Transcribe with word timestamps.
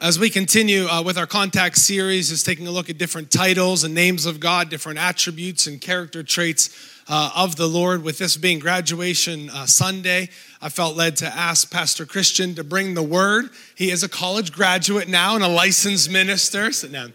as 0.00 0.18
we 0.18 0.30
continue 0.30 0.86
uh, 0.86 1.02
with 1.02 1.18
our 1.18 1.26
contact 1.26 1.76
series, 1.76 2.30
is 2.30 2.42
taking 2.42 2.66
a 2.66 2.70
look 2.70 2.88
at 2.88 2.96
different 2.96 3.30
titles 3.30 3.84
and 3.84 3.94
names 3.94 4.24
of 4.24 4.40
God, 4.40 4.70
different 4.70 4.98
attributes 4.98 5.66
and 5.66 5.78
character 5.78 6.22
traits 6.22 6.70
uh, 7.06 7.30
of 7.36 7.56
the 7.56 7.66
Lord. 7.66 8.02
With 8.02 8.16
this 8.16 8.38
being 8.38 8.60
graduation 8.60 9.50
uh, 9.50 9.66
Sunday, 9.66 10.30
I 10.62 10.70
felt 10.70 10.96
led 10.96 11.16
to 11.16 11.26
ask 11.26 11.70
Pastor 11.70 12.06
Christian 12.06 12.54
to 12.54 12.64
bring 12.64 12.94
the 12.94 13.02
word. 13.02 13.50
He 13.74 13.90
is 13.90 14.02
a 14.02 14.08
college 14.08 14.52
graduate 14.52 15.06
now 15.06 15.34
and 15.34 15.44
a 15.44 15.48
licensed 15.48 16.10
minister. 16.10 16.72
So 16.72 16.88
now, 16.88 17.08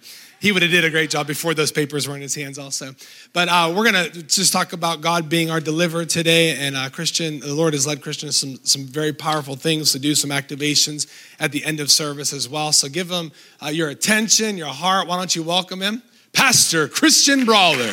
he 0.46 0.52
would 0.52 0.62
have 0.62 0.70
did 0.70 0.86
a 0.86 0.91
great 0.91 1.09
job 1.09 1.25
before 1.25 1.55
those 1.55 1.71
papers 1.71 2.07
were 2.07 2.14
in 2.14 2.21
his 2.21 2.36
hands 2.36 2.59
also. 2.59 2.94
But 3.34 3.50
uh, 3.50 3.73
we're 3.75 3.91
going 3.91 4.12
to 4.12 4.21
just 4.21 4.54
talk 4.54 4.73
about 4.73 5.02
god 5.02 5.27
being 5.27 5.50
our 5.50 5.59
deliverer 5.59 6.05
today. 6.05 6.55
And 6.55 6.75
uh, 6.75 6.91
christian 6.91 7.39
the 7.39 7.55
lord 7.55 7.73
has 7.73 7.88
led 7.88 8.04
christian 8.04 8.32
some, 8.32 8.59
some 8.63 8.84
very 8.84 9.12
powerful 9.12 9.55
things 9.55 9.91
to 9.94 10.00
do 10.00 10.13
some 10.13 10.30
activations 10.30 11.08
at 11.39 11.52
the 11.52 11.66
end 11.66 11.80
of 11.80 11.89
service 11.89 12.31
as 12.31 12.48
well. 12.48 12.71
So 12.73 12.88
give 12.89 13.09
him 13.09 13.31
uh, 13.59 13.70
your 13.70 13.89
attention 13.89 14.55
your 14.55 14.67
heart. 14.67 15.08
Why 15.08 15.17
don't 15.17 15.36
you 15.36 15.41
welcome 15.41 15.81
him? 15.81 16.03
Pastor 16.31 16.88
christian 16.88 17.44
brawler 17.44 17.91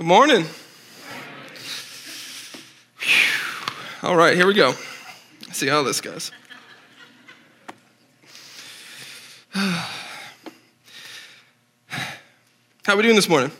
Good 0.00 0.06
morning. 0.06 0.46
All 4.02 4.16
right, 4.16 4.34
here 4.34 4.46
we 4.46 4.54
go. 4.54 4.72
Let's 5.46 5.58
see 5.58 5.66
how 5.66 5.82
this 5.82 6.00
goes. 6.00 6.32
How 9.52 9.84
are 12.88 12.96
we 12.96 13.02
doing 13.02 13.14
this 13.14 13.28
morning? 13.28 13.50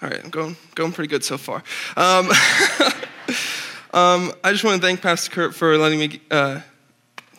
All 0.00 0.10
right, 0.10 0.22
I'm 0.22 0.30
going, 0.30 0.56
going 0.76 0.92
pretty 0.92 1.08
good 1.08 1.24
so 1.24 1.36
far. 1.36 1.64
Um, 1.96 2.30
um, 3.92 4.32
I 4.44 4.52
just 4.52 4.62
want 4.62 4.80
to 4.80 4.86
thank 4.86 5.02
Pastor 5.02 5.32
Kurt 5.32 5.56
for 5.56 5.76
letting 5.76 5.98
me 5.98 6.20
uh, 6.30 6.60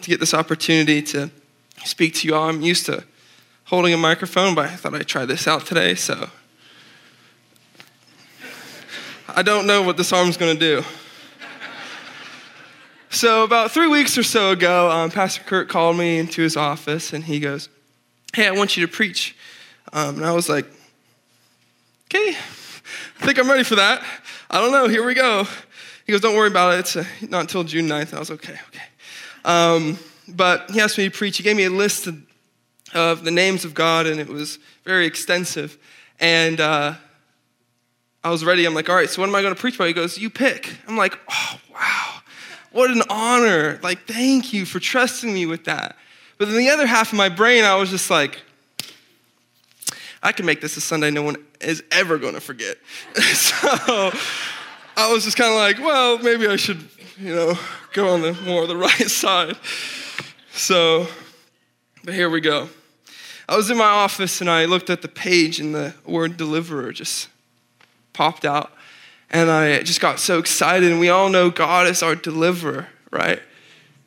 to 0.01 0.09
get 0.09 0.19
this 0.19 0.33
opportunity 0.33 1.01
to 1.03 1.31
speak 1.85 2.15
to 2.15 2.27
you 2.27 2.35
all. 2.35 2.49
I'm 2.49 2.61
used 2.61 2.85
to 2.87 3.05
holding 3.65 3.93
a 3.93 3.97
microphone, 3.97 4.55
but 4.55 4.69
I 4.69 4.75
thought 4.75 4.93
I'd 4.93 5.07
try 5.07 5.25
this 5.25 5.47
out 5.47 5.65
today, 5.65 5.95
so. 5.95 6.29
I 9.27 9.41
don't 9.41 9.67
know 9.67 9.81
what 9.81 9.97
this 9.97 10.13
arm's 10.13 10.37
gonna 10.37 10.55
do. 10.55 10.83
So, 13.09 13.43
about 13.43 13.71
three 13.71 13.87
weeks 13.87 14.17
or 14.17 14.23
so 14.23 14.51
ago, 14.51 14.91
um, 14.91 15.09
Pastor 15.09 15.41
Kurt 15.43 15.69
called 15.69 15.97
me 15.97 16.19
into 16.19 16.41
his 16.41 16.57
office 16.57 17.13
and 17.13 17.23
he 17.23 17.39
goes, 17.39 17.69
Hey, 18.33 18.47
I 18.47 18.51
want 18.51 18.75
you 18.75 18.85
to 18.85 18.91
preach. 18.91 19.35
Um, 19.93 20.17
and 20.17 20.25
I 20.25 20.31
was 20.33 20.49
like, 20.49 20.65
Okay, 22.07 22.29
I 22.29 23.25
think 23.25 23.39
I'm 23.39 23.49
ready 23.49 23.63
for 23.63 23.75
that. 23.75 24.03
I 24.49 24.59
don't 24.59 24.71
know, 24.71 24.87
here 24.87 25.05
we 25.05 25.13
go. 25.13 25.47
He 26.05 26.11
goes, 26.11 26.21
Don't 26.21 26.35
worry 26.35 26.49
about 26.49 26.75
it, 26.75 26.79
it's 26.79 26.95
uh, 26.97 27.05
not 27.29 27.41
until 27.41 27.63
June 27.63 27.87
9th. 27.87 28.09
And 28.09 28.15
I 28.15 28.19
was 28.19 28.31
okay, 28.31 28.59
okay. 28.67 28.83
Um, 29.45 29.97
but 30.27 30.69
he 30.71 30.81
asked 30.81 30.97
me 30.97 31.05
to 31.05 31.11
preach. 31.11 31.37
He 31.37 31.43
gave 31.43 31.55
me 31.55 31.63
a 31.65 31.69
list 31.69 32.07
of 32.07 32.21
of 32.95 33.23
the 33.23 33.31
names 33.31 33.65
of 33.65 33.73
God, 33.73 34.07
and 34.07 34.19
it 34.19 34.27
was 34.27 34.57
very 34.85 35.05
extensive. 35.05 35.77
And 36.19 36.59
uh, 36.61 36.95
I 38.23 38.29
was 38.29 38.43
ready. 38.43 38.65
I'm 38.65 38.73
like, 38.73 38.89
all 38.89 38.95
right, 38.95 39.09
so 39.09 39.21
what 39.21 39.29
am 39.29 39.35
I 39.35 39.41
going 39.41 39.53
to 39.53 39.59
preach 39.59 39.75
about? 39.75 39.87
He 39.87 39.93
goes, 39.93 40.17
you 40.17 40.29
pick. 40.29 40.77
I'm 40.87 40.97
like, 40.97 41.19
oh, 41.29 41.59
wow, 41.73 42.19
what 42.71 42.89
an 42.89 43.03
honor. 43.09 43.79
Like, 43.83 44.07
thank 44.07 44.53
you 44.53 44.65
for 44.65 44.79
trusting 44.79 45.31
me 45.31 45.45
with 45.45 45.65
that. 45.65 45.97
But 46.37 46.47
then 46.47 46.57
the 46.57 46.69
other 46.69 46.87
half 46.87 47.11
of 47.11 47.17
my 47.17 47.29
brain, 47.29 47.63
I 47.63 47.75
was 47.75 47.89
just 47.89 48.09
like, 48.09 48.41
I 50.23 50.31
can 50.31 50.45
make 50.45 50.61
this 50.61 50.75
a 50.75 50.81
Sunday 50.81 51.11
no 51.11 51.21
one 51.21 51.35
is 51.61 51.83
ever 51.91 52.17
going 52.17 52.33
to 52.33 52.41
forget. 52.41 52.77
so 53.33 54.11
I 54.97 55.11
was 55.11 55.25
just 55.25 55.37
kind 55.37 55.51
of 55.51 55.57
like, 55.57 55.79
well, 55.79 56.17
maybe 56.17 56.47
I 56.47 56.55
should, 56.55 56.87
you 57.17 57.35
know, 57.35 57.59
go 57.93 58.09
on 58.09 58.21
the 58.21 58.33
more 58.45 58.63
of 58.63 58.69
the 58.69 58.77
right 58.77 58.91
side. 59.09 59.57
So, 60.51 61.07
but 62.03 62.13
here 62.13 62.29
we 62.29 62.39
go. 62.41 62.69
I 63.47 63.55
was 63.55 63.69
in 63.69 63.77
my 63.77 63.85
office 63.85 64.41
and 64.41 64.49
I 64.49 64.65
looked 64.65 64.89
at 64.89 65.01
the 65.01 65.07
page 65.07 65.59
and 65.59 65.73
the 65.73 65.93
word 66.05 66.37
deliverer 66.37 66.91
just 66.91 67.29
popped 68.13 68.45
out. 68.45 68.71
And 69.29 69.51
I 69.51 69.81
just 69.83 70.01
got 70.01 70.19
so 70.19 70.39
excited. 70.39 70.91
And 70.91 70.99
we 70.99 71.09
all 71.09 71.29
know 71.29 71.49
God 71.49 71.87
is 71.87 72.01
our 72.01 72.15
deliverer, 72.15 72.87
right? 73.11 73.41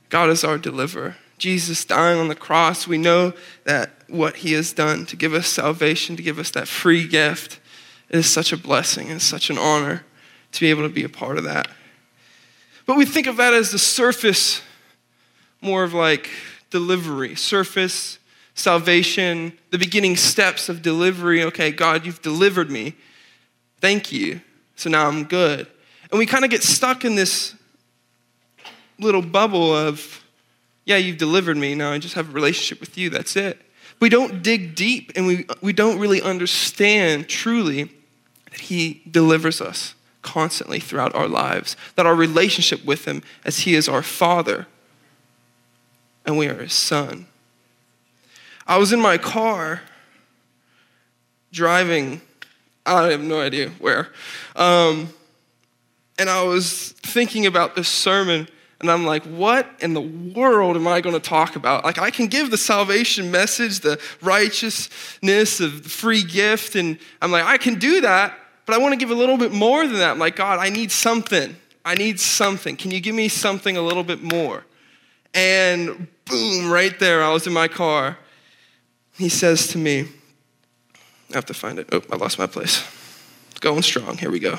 God 0.09 0.31
is 0.31 0.44
our 0.44 0.59
deliverer. 0.59 1.16
Jesus 1.38 1.84
dying 1.84 2.19
on 2.19 2.28
the 2.28 2.34
cross, 2.34 2.88
we 2.88 2.99
know 2.99 3.32
that 3.65 3.91
what 4.09 4.37
he 4.37 4.54
has 4.54 4.72
done 4.72 5.06
to 5.06 5.15
give 5.15 5.34
us 5.34 5.47
salvation, 5.47 6.16
to 6.16 6.22
give 6.22 6.38
us 6.38 6.50
that 6.50 6.66
free 6.66 7.06
gift, 7.06 7.60
is 8.09 8.28
such 8.28 8.53
a 8.53 8.56
blessing 8.56 9.10
and 9.10 9.22
such 9.22 9.50
an 9.50 9.59
honor 9.59 10.05
to 10.50 10.60
be 10.60 10.70
able 10.70 10.82
to 10.82 10.88
be 10.88 11.05
a 11.05 11.09
part 11.09 11.38
of 11.38 11.44
that. 11.44 11.69
But 12.87 12.97
we 12.97 13.05
think 13.05 13.26
of 13.26 13.37
that 13.37 13.55
as 13.55 13.70
the 13.70 13.78
surface, 13.78 14.62
more 15.60 15.84
of 15.84 15.93
like 15.94 16.28
delivery, 16.70 17.37
surface 17.37 18.18
salvation, 18.58 19.52
the 19.70 19.78
beginning 19.78 20.16
steps 20.16 20.69
of 20.69 20.82
delivery. 20.82 21.42
Okay, 21.44 21.70
God, 21.70 22.04
you've 22.04 22.22
delivered 22.22 22.70
me. 22.70 22.94
Thank 23.80 24.12
you. 24.12 24.41
So 24.76 24.91
now 24.91 25.08
I'm 25.08 25.24
good. 25.24 25.66
And 26.10 26.19
we 26.19 26.26
kind 26.26 26.44
of 26.44 26.50
get 26.50 26.62
stuck 26.62 27.04
in 27.04 27.14
this 27.14 27.54
little 28.98 29.22
bubble 29.22 29.74
of, 29.74 30.24
yeah, 30.84 30.96
you've 30.96 31.19
delivered 31.19 31.56
me. 31.56 31.74
Now 31.74 31.92
I 31.92 31.98
just 31.98 32.14
have 32.14 32.30
a 32.30 32.32
relationship 32.32 32.80
with 32.80 32.96
you. 32.98 33.10
That's 33.10 33.36
it. 33.36 33.60
We 34.00 34.08
don't 34.08 34.42
dig 34.42 34.75
deep 34.75 35.12
and 35.16 35.26
we, 35.26 35.46
we 35.60 35.72
don't 35.72 35.98
really 35.98 36.22
understand 36.22 37.28
truly 37.28 37.90
that 38.50 38.60
He 38.60 39.02
delivers 39.10 39.60
us 39.60 39.94
constantly 40.22 40.80
throughout 40.80 41.14
our 41.14 41.28
lives, 41.28 41.76
that 41.96 42.06
our 42.06 42.14
relationship 42.14 42.84
with 42.84 43.04
Him, 43.04 43.22
as 43.44 43.60
He 43.60 43.75
is 43.75 43.88
our 43.88 44.02
Father 44.02 44.66
and 46.25 46.36
we 46.36 46.46
are 46.46 46.62
His 46.62 46.75
Son. 46.75 47.26
I 48.69 48.77
was 48.77 48.93
in 48.93 49.01
my 49.01 49.17
car 49.17 49.81
driving, 51.51 52.21
I 52.84 53.11
have 53.11 53.23
no 53.23 53.41
idea 53.41 53.71
where, 53.79 54.09
um, 54.55 55.09
and 56.19 56.29
I 56.29 56.43
was 56.43 56.93
thinking 56.93 57.47
about 57.47 57.75
this 57.75 57.89
sermon. 57.89 58.47
And 58.81 58.91
I'm 58.93 59.05
like, 59.05 59.25
what 59.25 59.69
in 59.81 59.93
the 59.93 60.01
world 60.01 60.77
am 60.77 60.87
I 60.87 61.01
going 61.01 61.15
to 61.15 61.21
talk 61.21 61.56
about? 61.56 61.84
Like, 61.84 61.99
I 61.99 62.11
can 62.12 62.29
give 62.29 62.53
the 62.53 62.56
salvation 62.56 63.33
message, 63.33 63.81
the 63.81 64.01
righteousness 64.23 65.59
of 65.59 65.83
the 65.83 65.89
free 65.89 66.23
gift. 66.23 66.77
And 66.77 66.97
I'm 67.21 67.33
like, 67.33 67.45
I 67.45 67.59
can 67.59 67.81
do 67.81 68.03
that, 68.03 68.39
but 68.67 68.77
I 68.77 68.79
want 68.79 68.93
to 68.93 68.97
give 68.97 69.11
a 69.11 69.17
little 69.17 69.37
bit 69.37 69.50
more 69.50 69.85
than 69.85 69.97
that. 69.97 70.12
I'm 70.12 70.21
like, 70.21 70.37
God, 70.37 70.61
I 70.61 70.69
need 70.69 70.93
something. 70.93 71.56
I 71.85 71.97
need 71.97 72.21
something. 72.21 72.77
Can 72.77 72.93
you 72.93 73.00
give 73.00 73.17
me 73.17 73.27
something 73.27 73.77
a 73.77 73.83
little 73.83 74.05
bit 74.05 74.23
more? 74.23 74.65
And 75.35 76.06
boom, 76.27 76.71
right 76.71 76.97
there, 77.00 77.25
I 77.25 77.33
was 77.33 77.49
in 77.49 77.53
my 77.53 77.67
car 77.67 78.17
he 79.19 79.29
says 79.29 79.67
to 79.69 79.79
me, 79.79 80.09
I 81.31 81.34
have 81.34 81.47
to 81.47 81.55
find 81.55 81.79
it. 81.79 81.89
Oh, 81.93 82.03
I 82.11 82.17
lost 82.17 82.39
my 82.39 82.47
place. 82.47 82.83
Going 83.61 83.83
strong. 83.83 84.17
Here 84.17 84.31
we 84.31 84.39
go. 84.39 84.59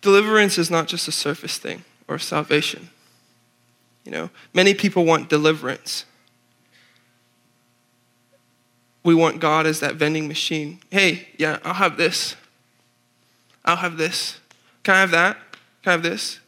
Deliverance 0.00 0.58
is 0.58 0.70
not 0.70 0.88
just 0.88 1.06
a 1.06 1.12
surface 1.12 1.58
thing 1.58 1.84
or 2.08 2.18
salvation. 2.18 2.90
You 4.04 4.12
know, 4.12 4.30
many 4.52 4.74
people 4.74 5.04
want 5.04 5.28
deliverance. 5.28 6.04
We 9.04 9.14
want 9.14 9.40
God 9.40 9.66
as 9.66 9.80
that 9.80 9.96
vending 9.96 10.28
machine. 10.28 10.80
Hey, 10.90 11.28
yeah, 11.36 11.58
I'll 11.64 11.74
have 11.74 11.96
this. 11.96 12.36
I'll 13.64 13.76
have 13.76 13.96
this. 13.96 14.40
Can 14.82 14.94
I 14.94 15.00
have 15.00 15.10
that? 15.12 15.36
Can 15.82 15.90
I 15.90 15.92
have 15.92 16.02
this? 16.02 16.40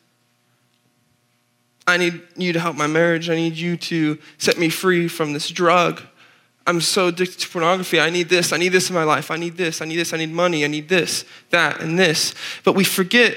I 1.87 1.97
need 1.97 2.23
you 2.37 2.53
to 2.53 2.61
help 2.61 2.77
my 2.77 2.87
marriage. 2.87 3.29
I 3.29 3.35
need 3.35 3.55
you 3.55 3.77
to 3.77 4.19
set 4.39 4.59
me 4.59 4.69
free 4.69 5.07
from 5.09 5.33
this 5.33 5.49
drug. 5.49 6.03
I'm 6.67 6.81
so 6.81 7.09
addicted 7.09 7.41
to 7.41 7.49
pornography. 7.49 8.01
I 8.01 8.09
need 8.09 8.31
this. 8.31 8.53
I 8.53 8.57
need 8.57 8.71
this 8.71 8.89
in 8.89 8.95
my 8.95 9.05
life. 9.05 9.31
I 9.31 9.37
need 9.37 9.57
this. 9.57 9.83
I 9.83 9.85
need 9.85 9.97
this. 9.97 10.15
I 10.15 10.17
need 10.17 10.33
money. 10.33 10.65
I 10.65 10.69
need 10.69 10.89
this, 10.89 11.25
that, 11.51 11.81
and 11.81 11.99
this. 11.99 12.35
But 12.65 12.75
we 12.75 12.85
forget 12.85 13.37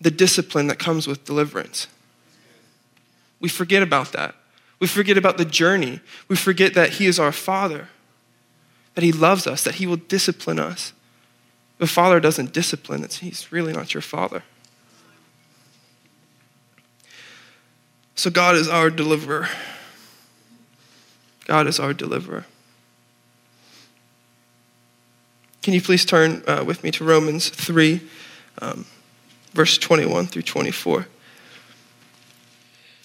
the 0.00 0.10
discipline 0.10 0.68
that 0.68 0.78
comes 0.78 1.06
with 1.06 1.24
deliverance. 1.24 1.86
We 3.40 3.48
forget 3.48 3.82
about 3.82 4.12
that. 4.12 4.34
We 4.80 4.86
forget 4.86 5.18
about 5.18 5.36
the 5.36 5.44
journey. 5.44 6.00
We 6.28 6.36
forget 6.36 6.74
that 6.74 6.90
He 6.94 7.06
is 7.06 7.18
our 7.18 7.30
Father, 7.30 7.88
that 8.94 9.04
He 9.04 9.12
loves 9.12 9.46
us, 9.46 9.62
that 9.64 9.76
He 9.76 9.86
will 9.86 9.96
discipline 9.96 10.58
us. 10.58 10.92
The 11.78 11.86
father 11.86 12.20
doesn't 12.20 12.52
discipline, 12.52 13.02
it's, 13.04 13.18
he's 13.18 13.50
really 13.50 13.72
not 13.72 13.94
your 13.94 14.00
father. 14.00 14.42
So 18.14 18.30
God 18.30 18.54
is 18.54 18.68
our 18.68 18.90
deliverer. 18.90 19.48
God 21.46 21.66
is 21.66 21.80
our 21.80 21.92
deliverer. 21.92 22.44
Can 25.62 25.74
you 25.74 25.80
please 25.80 26.04
turn 26.04 26.42
uh, 26.46 26.62
with 26.64 26.84
me 26.84 26.90
to 26.92 27.04
Romans 27.04 27.48
3? 27.48 28.00
um, 28.60 28.84
verse 29.52 29.78
21 29.78 30.26
through 30.26 30.42
24. 30.42 31.06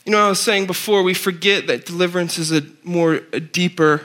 You 0.05 0.11
know, 0.11 0.25
I 0.25 0.29
was 0.29 0.39
saying 0.39 0.67
before, 0.67 1.03
we 1.03 1.13
forget 1.13 1.67
that 1.67 1.85
deliverance 1.85 2.37
is 2.37 2.51
a 2.51 2.63
more 2.83 3.21
a 3.33 3.39
deeper 3.39 4.03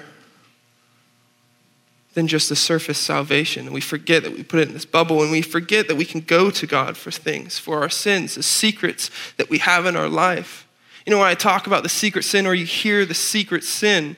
than 2.14 2.26
just 2.28 2.50
a 2.50 2.56
surface 2.56 2.98
salvation. 2.98 3.72
We 3.72 3.80
forget 3.80 4.22
that 4.22 4.32
we 4.32 4.42
put 4.42 4.60
it 4.60 4.68
in 4.68 4.74
this 4.74 4.84
bubble, 4.84 5.22
and 5.22 5.30
we 5.30 5.42
forget 5.42 5.88
that 5.88 5.96
we 5.96 6.04
can 6.04 6.20
go 6.20 6.50
to 6.50 6.66
God 6.66 6.96
for 6.96 7.10
things, 7.10 7.58
for 7.58 7.80
our 7.80 7.88
sins, 7.88 8.34
the 8.34 8.42
secrets 8.42 9.10
that 9.36 9.48
we 9.48 9.58
have 9.58 9.86
in 9.86 9.96
our 9.96 10.08
life. 10.08 10.66
You 11.06 11.10
know, 11.10 11.18
when 11.18 11.28
I 11.28 11.34
talk 11.34 11.66
about 11.66 11.82
the 11.82 11.88
secret 11.88 12.24
sin 12.24 12.46
or 12.46 12.54
you 12.54 12.66
hear 12.66 13.04
the 13.04 13.14
secret 13.14 13.64
sin 13.64 14.16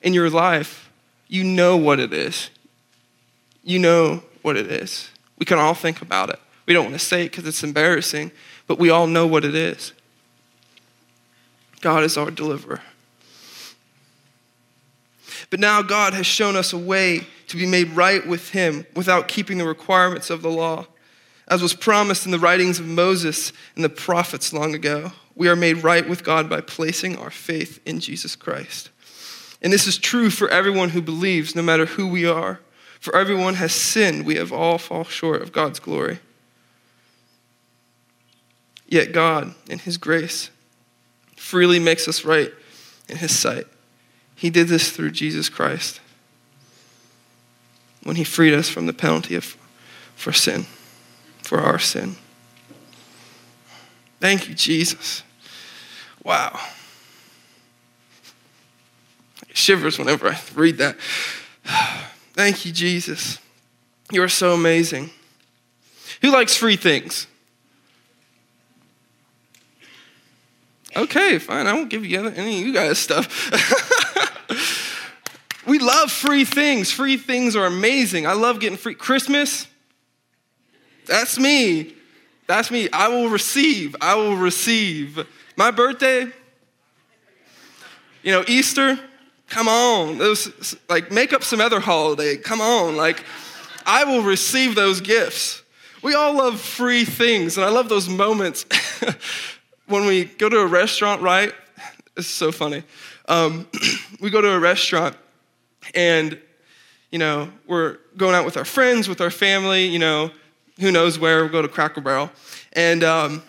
in 0.00 0.14
your 0.14 0.30
life, 0.30 0.90
you 1.28 1.44
know 1.44 1.76
what 1.76 1.98
it 1.98 2.12
is. 2.12 2.50
You 3.64 3.78
know 3.78 4.22
what 4.42 4.56
it 4.56 4.70
is. 4.70 5.10
We 5.38 5.44
can 5.44 5.58
all 5.58 5.74
think 5.74 6.00
about 6.00 6.30
it. 6.30 6.38
We 6.66 6.72
don't 6.72 6.84
want 6.84 6.98
to 6.98 7.04
say 7.04 7.22
it 7.22 7.30
because 7.30 7.46
it's 7.46 7.62
embarrassing, 7.62 8.30
but 8.66 8.78
we 8.78 8.90
all 8.90 9.06
know 9.06 9.26
what 9.26 9.44
it 9.44 9.54
is. 9.54 9.92
God 11.80 12.04
is 12.04 12.16
our 12.16 12.30
deliverer. 12.30 12.82
But 15.50 15.60
now 15.60 15.82
God 15.82 16.12
has 16.14 16.26
shown 16.26 16.56
us 16.56 16.72
a 16.72 16.78
way 16.78 17.26
to 17.48 17.56
be 17.56 17.66
made 17.66 17.90
right 17.90 18.26
with 18.26 18.50
Him 18.50 18.86
without 18.94 19.28
keeping 19.28 19.58
the 19.58 19.66
requirements 19.66 20.30
of 20.30 20.42
the 20.42 20.50
law. 20.50 20.86
As 21.48 21.62
was 21.62 21.74
promised 21.74 22.26
in 22.26 22.32
the 22.32 22.38
writings 22.38 22.80
of 22.80 22.86
Moses 22.86 23.52
and 23.76 23.84
the 23.84 23.88
prophets 23.88 24.52
long 24.52 24.74
ago, 24.74 25.12
we 25.36 25.48
are 25.48 25.54
made 25.56 25.84
right 25.84 26.08
with 26.08 26.24
God 26.24 26.50
by 26.50 26.60
placing 26.60 27.16
our 27.18 27.30
faith 27.30 27.80
in 27.86 28.00
Jesus 28.00 28.34
Christ. 28.34 28.90
And 29.62 29.72
this 29.72 29.86
is 29.86 29.98
true 29.98 30.30
for 30.30 30.48
everyone 30.48 30.90
who 30.90 31.02
believes, 31.02 31.54
no 31.54 31.62
matter 31.62 31.86
who 31.86 32.08
we 32.08 32.26
are. 32.26 32.60
For 32.98 33.14
everyone 33.14 33.54
has 33.54 33.72
sinned, 33.72 34.26
we 34.26 34.36
have 34.36 34.52
all 34.52 34.78
fall 34.78 35.04
short 35.04 35.42
of 35.42 35.52
God's 35.52 35.78
glory. 35.78 36.18
Yet 38.88 39.12
God, 39.12 39.54
in 39.68 39.78
His 39.78 39.98
grace, 39.98 40.50
freely 41.36 41.78
makes 41.78 42.08
us 42.08 42.24
right 42.24 42.52
in 43.08 43.18
His 43.18 43.38
sight. 43.38 43.66
He 44.36 44.50
did 44.50 44.68
this 44.68 44.90
through 44.90 45.10
Jesus 45.10 45.48
Christ 45.48 46.00
when 48.04 48.16
He 48.16 48.24
freed 48.24 48.54
us 48.54 48.68
from 48.68 48.86
the 48.86 48.92
penalty 48.92 49.34
of, 49.34 49.56
for 50.14 50.32
sin, 50.32 50.66
for 51.42 51.58
our 51.58 51.78
sin. 51.78 52.16
Thank 54.20 54.48
you, 54.48 54.54
Jesus. 54.54 55.22
Wow. 56.22 56.60
It 59.48 59.56
Shivers 59.56 59.98
whenever 59.98 60.28
I 60.28 60.38
read 60.54 60.78
that. 60.78 60.96
Thank 62.34 62.66
you, 62.66 62.72
Jesus. 62.72 63.38
You 64.12 64.22
are 64.22 64.28
so 64.28 64.52
amazing. 64.52 65.10
Who 66.22 66.30
likes 66.30 66.54
free 66.54 66.76
things? 66.76 67.26
Okay, 70.96 71.38
fine. 71.38 71.66
I 71.66 71.74
won't 71.74 71.90
give 71.90 72.06
you 72.06 72.26
any 72.26 72.60
of 72.60 72.66
you 72.66 72.72
guys 72.72 72.98
stuff. 72.98 73.50
we 75.66 75.78
love 75.78 76.12
free 76.12 76.44
things. 76.44 76.92
Free 76.92 77.16
things 77.16 77.56
are 77.56 77.66
amazing. 77.66 78.26
I 78.26 78.34
love 78.34 78.60
getting 78.60 78.78
free. 78.78 78.94
Christmas, 78.94 79.66
that's 81.06 81.38
me. 81.38 81.94
That's 82.46 82.70
me. 82.70 82.88
I 82.92 83.08
will 83.08 83.28
receive. 83.28 83.96
I 84.00 84.14
will 84.14 84.36
receive. 84.36 85.26
My 85.56 85.70
birthday, 85.70 86.26
you 88.22 88.32
know, 88.32 88.44
Easter, 88.46 88.98
come 89.48 89.68
on. 89.68 90.18
Those, 90.18 90.76
like, 90.88 91.10
make 91.10 91.32
up 91.32 91.42
some 91.42 91.60
other 91.60 91.80
holiday. 91.80 92.36
Come 92.36 92.60
on. 92.60 92.96
Like, 92.96 93.24
I 93.84 94.04
will 94.04 94.22
receive 94.22 94.74
those 94.74 95.00
gifts. 95.00 95.62
We 96.02 96.14
all 96.14 96.36
love 96.36 96.60
free 96.60 97.04
things, 97.04 97.56
and 97.56 97.64
I 97.64 97.70
love 97.70 97.88
those 97.88 98.08
moments 98.08 98.66
when 99.86 100.06
we 100.06 100.24
go 100.24 100.48
to 100.48 100.60
a 100.60 100.66
restaurant, 100.66 101.22
right? 101.22 101.52
It's 102.16 102.28
so 102.28 102.52
funny. 102.52 102.84
Um, 103.28 103.66
we 104.20 104.30
go 104.30 104.40
to 104.40 104.52
a 104.52 104.58
restaurant 104.58 105.16
and, 105.94 106.38
you 107.10 107.18
know, 107.18 107.50
we're 107.66 107.98
going 108.16 108.34
out 108.34 108.44
with 108.44 108.56
our 108.56 108.64
friends, 108.64 109.08
with 109.08 109.20
our 109.20 109.30
family, 109.30 109.86
you 109.86 109.98
know, 109.98 110.30
who 110.80 110.90
knows 110.90 111.18
where, 111.18 111.42
we'll 111.42 111.52
go 111.52 111.62
to 111.62 111.68
Cracker 111.68 112.00
Barrel. 112.00 112.30
And, 112.72 113.02
um, 113.02 113.42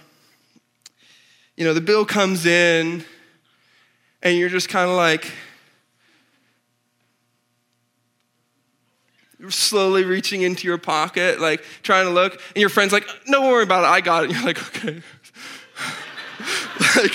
you 1.56 1.66
know, 1.66 1.74
the 1.74 1.82
bill 1.82 2.06
comes 2.06 2.46
in 2.46 3.04
and 4.24 4.38
you're 4.38 4.50
just 4.50 4.70
kind 4.70 4.90
of 4.90 4.96
like, 4.96 5.32
slowly 9.50 10.04
reaching 10.04 10.42
into 10.42 10.68
your 10.68 10.78
pocket, 10.78 11.40
like 11.40 11.64
trying 11.84 12.06
to 12.06 12.12
look, 12.12 12.34
and 12.34 12.62
your 12.62 12.70
friend's 12.70 12.92
like, 12.92 13.08
"Don't 13.30 13.46
worry 13.46 13.64
about 13.64 13.84
it, 13.84 13.88
I 13.88 14.02
got 14.02 14.24
it." 14.24 14.30
And 14.30 14.36
you're 14.38 14.46
like, 14.46 14.78
"Okay." 14.78 15.02
like, 16.96 17.14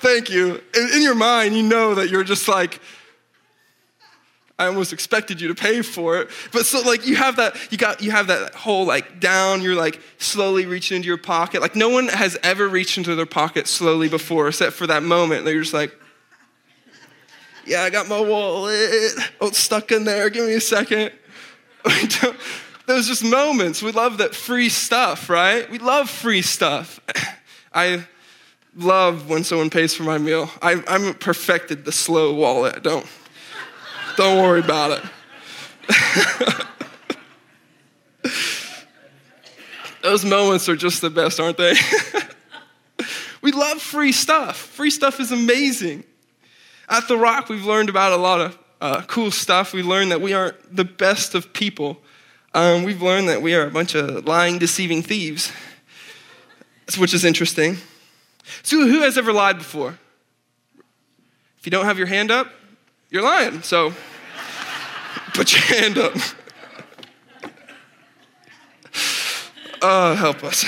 thank 0.00 0.30
you. 0.30 0.62
In 0.74 1.02
your 1.02 1.14
mind, 1.14 1.56
you 1.56 1.62
know 1.62 1.94
that 1.94 2.10
you're 2.10 2.24
just 2.24 2.48
like, 2.48 2.80
I 4.58 4.66
almost 4.66 4.92
expected 4.92 5.40
you 5.40 5.48
to 5.48 5.54
pay 5.54 5.82
for 5.82 6.18
it. 6.18 6.30
But 6.50 6.64
so 6.64 6.80
like 6.80 7.06
you 7.06 7.16
have 7.16 7.36
that, 7.36 7.56
you 7.70 7.76
got 7.76 8.00
you 8.00 8.10
have 8.10 8.28
that 8.28 8.54
whole 8.54 8.86
like 8.86 9.20
down, 9.20 9.60
you're 9.60 9.74
like 9.74 10.00
slowly 10.18 10.64
reaching 10.64 10.96
into 10.96 11.08
your 11.08 11.18
pocket. 11.18 11.60
Like 11.60 11.76
no 11.76 11.90
one 11.90 12.08
has 12.08 12.38
ever 12.42 12.66
reached 12.66 12.96
into 12.96 13.14
their 13.14 13.26
pocket 13.26 13.68
slowly 13.68 14.08
before, 14.08 14.48
except 14.48 14.72
for 14.72 14.86
that 14.86 15.02
moment. 15.02 15.44
They're 15.44 15.60
just 15.60 15.74
like, 15.74 15.94
Yeah, 17.66 17.82
I 17.82 17.90
got 17.90 18.08
my 18.08 18.20
wallet. 18.20 19.12
Oh, 19.40 19.48
it's 19.48 19.58
stuck 19.58 19.92
in 19.92 20.04
there. 20.04 20.30
Give 20.30 20.46
me 20.46 20.54
a 20.54 20.60
second. 20.60 21.12
Those 22.86 23.08
just 23.08 23.24
moments. 23.24 23.82
We 23.82 23.92
love 23.92 24.18
that 24.18 24.34
free 24.34 24.68
stuff, 24.68 25.28
right? 25.28 25.68
We 25.70 25.78
love 25.78 26.08
free 26.08 26.42
stuff. 26.42 27.00
I 27.74 28.06
love 28.76 29.28
when 29.28 29.44
someone 29.44 29.70
pays 29.70 29.94
for 29.94 30.04
my 30.04 30.18
meal. 30.18 30.50
I, 30.62 30.82
I'm 30.86 31.14
perfected 31.14 31.84
the 31.84 31.92
slow 31.92 32.32
wallet. 32.32 32.82
Don't, 32.82 33.06
don't 34.16 34.42
worry 34.42 34.60
about 34.60 34.98
it. 34.98 35.04
Those 40.02 40.24
moments 40.24 40.68
are 40.68 40.76
just 40.76 41.00
the 41.00 41.10
best, 41.10 41.40
aren't 41.40 41.56
they? 41.56 41.74
we 43.42 43.50
love 43.50 43.82
free 43.82 44.12
stuff. 44.12 44.56
Free 44.56 44.90
stuff 44.90 45.18
is 45.18 45.32
amazing. 45.32 46.04
At 46.88 47.08
The 47.08 47.16
Rock, 47.16 47.48
we've 47.48 47.64
learned 47.64 47.88
about 47.88 48.12
a 48.12 48.16
lot 48.16 48.40
of 48.40 48.58
uh, 48.80 49.02
cool 49.02 49.32
stuff. 49.32 49.72
We 49.72 49.82
learned 49.82 50.12
that 50.12 50.20
we 50.20 50.32
aren't 50.32 50.74
the 50.74 50.84
best 50.84 51.34
of 51.34 51.52
people. 51.52 51.98
Um, 52.54 52.84
we've 52.84 53.02
learned 53.02 53.28
that 53.28 53.42
we 53.42 53.54
are 53.54 53.66
a 53.66 53.70
bunch 53.70 53.96
of 53.96 54.26
lying, 54.26 54.58
deceiving 54.58 55.02
thieves, 55.02 55.50
which 56.96 57.12
is 57.12 57.24
interesting. 57.24 57.78
So, 58.62 58.86
who 58.86 59.00
has 59.00 59.18
ever 59.18 59.32
lied 59.32 59.58
before? 59.58 59.98
If 61.58 61.66
you 61.66 61.70
don't 61.70 61.86
have 61.86 61.98
your 61.98 62.06
hand 62.06 62.30
up, 62.30 62.52
you're 63.10 63.24
lying. 63.24 63.62
So, 63.62 63.92
put 65.36 65.52
your 65.52 65.62
hand 65.62 65.98
up. 65.98 66.14
Oh, 69.82 70.14
help 70.14 70.42
us. 70.42 70.64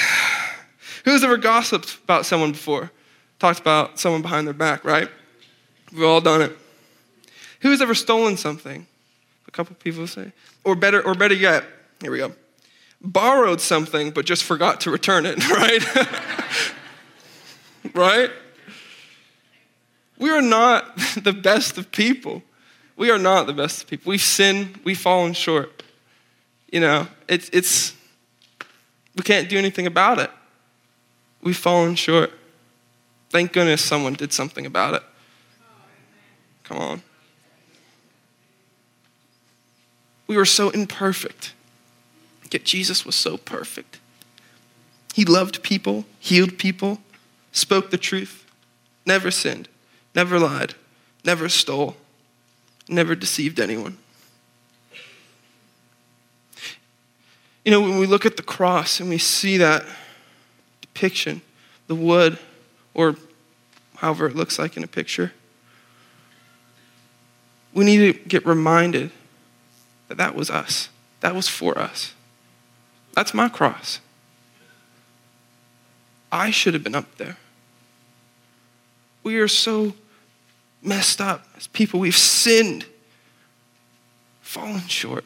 Who's 1.04 1.24
ever 1.24 1.38
gossiped 1.38 1.98
about 2.04 2.26
someone 2.26 2.52
before? 2.52 2.90
Talked 3.38 3.60
about 3.60 3.98
someone 3.98 4.20
behind 4.20 4.46
their 4.46 4.54
back, 4.54 4.84
right? 4.84 5.08
We've 5.92 6.04
all 6.04 6.20
done 6.20 6.42
it. 6.42 6.56
Who's 7.60 7.80
ever 7.80 7.94
stolen 7.94 8.36
something? 8.36 8.86
A 9.46 9.50
couple 9.50 9.74
people 9.76 10.06
say. 10.06 10.32
Or 10.64 10.74
better, 10.74 11.00
or 11.00 11.14
better 11.14 11.34
yet, 11.34 11.64
here 12.02 12.10
we 12.10 12.18
go. 12.18 12.32
Borrowed 13.00 13.60
something 13.60 14.10
but 14.10 14.26
just 14.26 14.44
forgot 14.44 14.82
to 14.82 14.90
return 14.90 15.24
it, 15.24 15.48
right? 15.50 16.62
right? 17.94 18.30
We 20.18 20.30
are 20.30 20.42
not 20.42 20.96
the 21.22 21.32
best 21.32 21.78
of 21.78 21.90
people. 21.90 22.42
We 22.98 23.12
are 23.12 23.18
not 23.18 23.46
the 23.46 23.52
best 23.52 23.86
people. 23.86 24.10
We've 24.10 24.20
sinned, 24.20 24.80
we've 24.82 24.98
fallen 24.98 25.32
short. 25.32 25.84
You 26.70 26.80
know, 26.80 27.06
it's, 27.28 27.48
it's 27.52 27.94
we 29.16 29.22
can't 29.22 29.48
do 29.48 29.56
anything 29.56 29.86
about 29.86 30.18
it. 30.18 30.30
We've 31.40 31.56
fallen 31.56 31.94
short. 31.94 32.32
Thank 33.30 33.52
goodness 33.52 33.84
someone 33.84 34.14
did 34.14 34.32
something 34.32 34.66
about 34.66 34.94
it. 34.94 35.02
Come 36.64 36.78
on. 36.78 37.02
We 40.26 40.36
were 40.36 40.44
so 40.44 40.70
imperfect, 40.70 41.54
yet 42.50 42.64
Jesus 42.64 43.06
was 43.06 43.14
so 43.14 43.36
perfect. 43.36 44.00
He 45.14 45.24
loved 45.24 45.62
people, 45.62 46.04
healed 46.18 46.58
people, 46.58 46.98
spoke 47.52 47.90
the 47.90 47.96
truth, 47.96 48.44
never 49.06 49.30
sinned, 49.30 49.68
never 50.16 50.38
lied, 50.38 50.74
never 51.24 51.48
stole, 51.48 51.96
never 52.88 53.14
deceived 53.14 53.60
anyone. 53.60 53.98
You 57.64 57.72
know, 57.72 57.80
when 57.80 57.98
we 57.98 58.06
look 58.06 58.24
at 58.24 58.36
the 58.36 58.42
cross 58.42 59.00
and 59.00 59.10
we 59.10 59.18
see 59.18 59.58
that 59.58 59.84
depiction, 60.80 61.42
the 61.86 61.94
wood, 61.94 62.38
or 62.94 63.16
however 63.96 64.26
it 64.26 64.34
looks 64.34 64.58
like 64.58 64.76
in 64.76 64.84
a 64.84 64.88
picture, 64.88 65.32
we 67.74 67.84
need 67.84 67.98
to 67.98 68.12
get 68.28 68.46
reminded 68.46 69.10
that 70.08 70.16
that 70.16 70.34
was 70.34 70.50
us. 70.50 70.88
That 71.20 71.34
was 71.34 71.48
for 71.48 71.78
us. 71.78 72.14
That's 73.14 73.34
my 73.34 73.48
cross. 73.48 74.00
I 76.30 76.50
should 76.50 76.74
have 76.74 76.84
been 76.84 76.94
up 76.94 77.16
there. 77.16 77.36
We 79.22 79.36
are 79.36 79.48
so 79.48 79.94
messed 80.82 81.20
up 81.20 81.44
as 81.56 81.66
people. 81.66 82.00
We've 82.00 82.16
sinned, 82.16 82.86
fallen 84.40 84.86
short. 84.86 85.24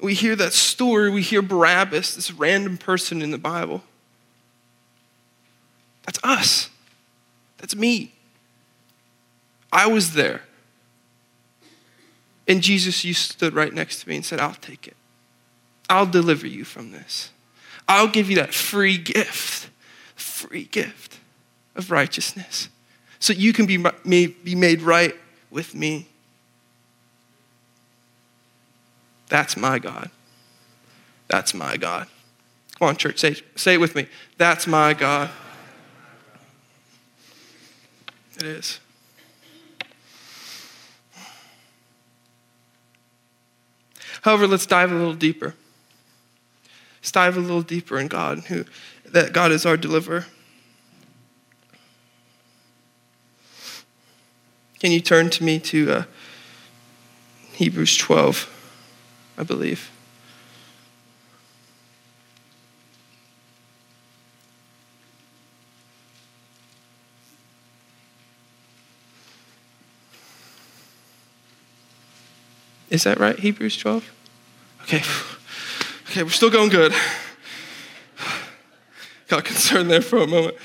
We 0.00 0.14
hear 0.14 0.36
that 0.36 0.52
story, 0.52 1.10
we 1.10 1.22
hear 1.22 1.42
Barabbas, 1.42 2.14
this 2.14 2.30
random 2.30 2.78
person 2.78 3.20
in 3.20 3.30
the 3.30 3.38
Bible. 3.38 3.82
That's 6.06 6.20
us. 6.22 6.70
That's 7.58 7.74
me. 7.74 8.12
I 9.72 9.88
was 9.88 10.14
there. 10.14 10.42
And 12.46 12.62
Jesus, 12.62 13.04
you 13.04 13.12
stood 13.12 13.54
right 13.54 13.74
next 13.74 14.02
to 14.02 14.08
me 14.08 14.16
and 14.16 14.24
said, 14.24 14.40
I'll 14.40 14.54
take 14.54 14.86
it. 14.86 14.96
I'll 15.90 16.06
deliver 16.06 16.46
you 16.46 16.64
from 16.64 16.92
this. 16.92 17.30
I'll 17.86 18.08
give 18.08 18.30
you 18.30 18.36
that 18.36 18.54
free 18.54 18.98
gift, 18.98 19.68
free 20.14 20.64
gift 20.64 21.18
of 21.76 21.90
righteousness 21.90 22.68
so 23.18 23.32
you 23.32 23.52
can 23.52 23.66
be 23.66 23.84
made, 24.04 24.44
be 24.44 24.54
made 24.54 24.82
right 24.82 25.14
with 25.50 25.74
me. 25.74 26.08
That's 29.28 29.56
my 29.56 29.78
God. 29.78 30.10
That's 31.28 31.52
my 31.52 31.76
God. 31.76 32.06
Come 32.78 32.88
on, 32.88 32.96
church, 32.96 33.18
say, 33.18 33.36
say 33.56 33.74
it 33.74 33.80
with 33.80 33.94
me. 33.94 34.06
That's 34.36 34.66
my 34.66 34.94
God. 34.94 35.30
It 38.36 38.44
is. 38.44 38.78
However, 44.22 44.46
let's 44.46 44.66
dive 44.66 44.92
a 44.92 44.94
little 44.94 45.14
deeper. 45.14 45.54
Let's 47.00 47.12
dive 47.12 47.36
a 47.36 47.40
little 47.40 47.62
deeper 47.62 47.98
in 47.98 48.08
God, 48.08 48.40
who 48.40 48.64
that 49.06 49.32
God 49.32 49.52
is 49.52 49.66
our 49.66 49.76
deliverer. 49.76 50.26
Can 54.80 54.92
you 54.92 55.00
turn 55.00 55.28
to 55.30 55.42
me 55.42 55.58
to 55.58 55.90
uh, 55.90 56.02
Hebrews 57.52 57.96
12, 57.96 58.48
I 59.36 59.42
believe? 59.42 59.90
Is 72.88 73.04
that 73.04 73.18
right? 73.18 73.38
Hebrews 73.38 73.76
12? 73.76 74.12
Okay. 74.82 75.02
Okay, 76.10 76.22
we're 76.22 76.30
still 76.30 76.50
going 76.50 76.70
good. 76.70 76.94
Got 79.28 79.44
concerned 79.44 79.90
there 79.90 80.00
for 80.00 80.18
a 80.18 80.26
moment. 80.26 80.56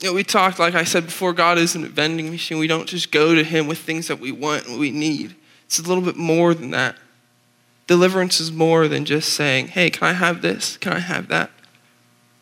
You 0.00 0.08
know, 0.08 0.14
we 0.14 0.24
talked, 0.24 0.58
like 0.58 0.74
I 0.74 0.84
said 0.84 1.06
before, 1.06 1.32
God 1.32 1.58
isn't 1.58 1.84
a 1.84 1.88
vending 1.88 2.30
machine. 2.30 2.58
We 2.58 2.66
don't 2.66 2.88
just 2.88 3.10
go 3.10 3.34
to 3.34 3.42
Him 3.42 3.66
with 3.66 3.78
things 3.78 4.08
that 4.08 4.20
we 4.20 4.30
want 4.30 4.66
and 4.66 4.78
we 4.78 4.90
need. 4.90 5.34
It's 5.64 5.78
a 5.78 5.82
little 5.82 6.04
bit 6.04 6.16
more 6.16 6.54
than 6.54 6.70
that. 6.72 6.96
Deliverance 7.86 8.40
is 8.40 8.52
more 8.52 8.88
than 8.88 9.04
just 9.04 9.32
saying, 9.32 9.68
hey, 9.68 9.90
can 9.90 10.08
I 10.08 10.12
have 10.12 10.42
this? 10.42 10.76
Can 10.76 10.92
I 10.92 10.98
have 10.98 11.28
that? 11.28 11.50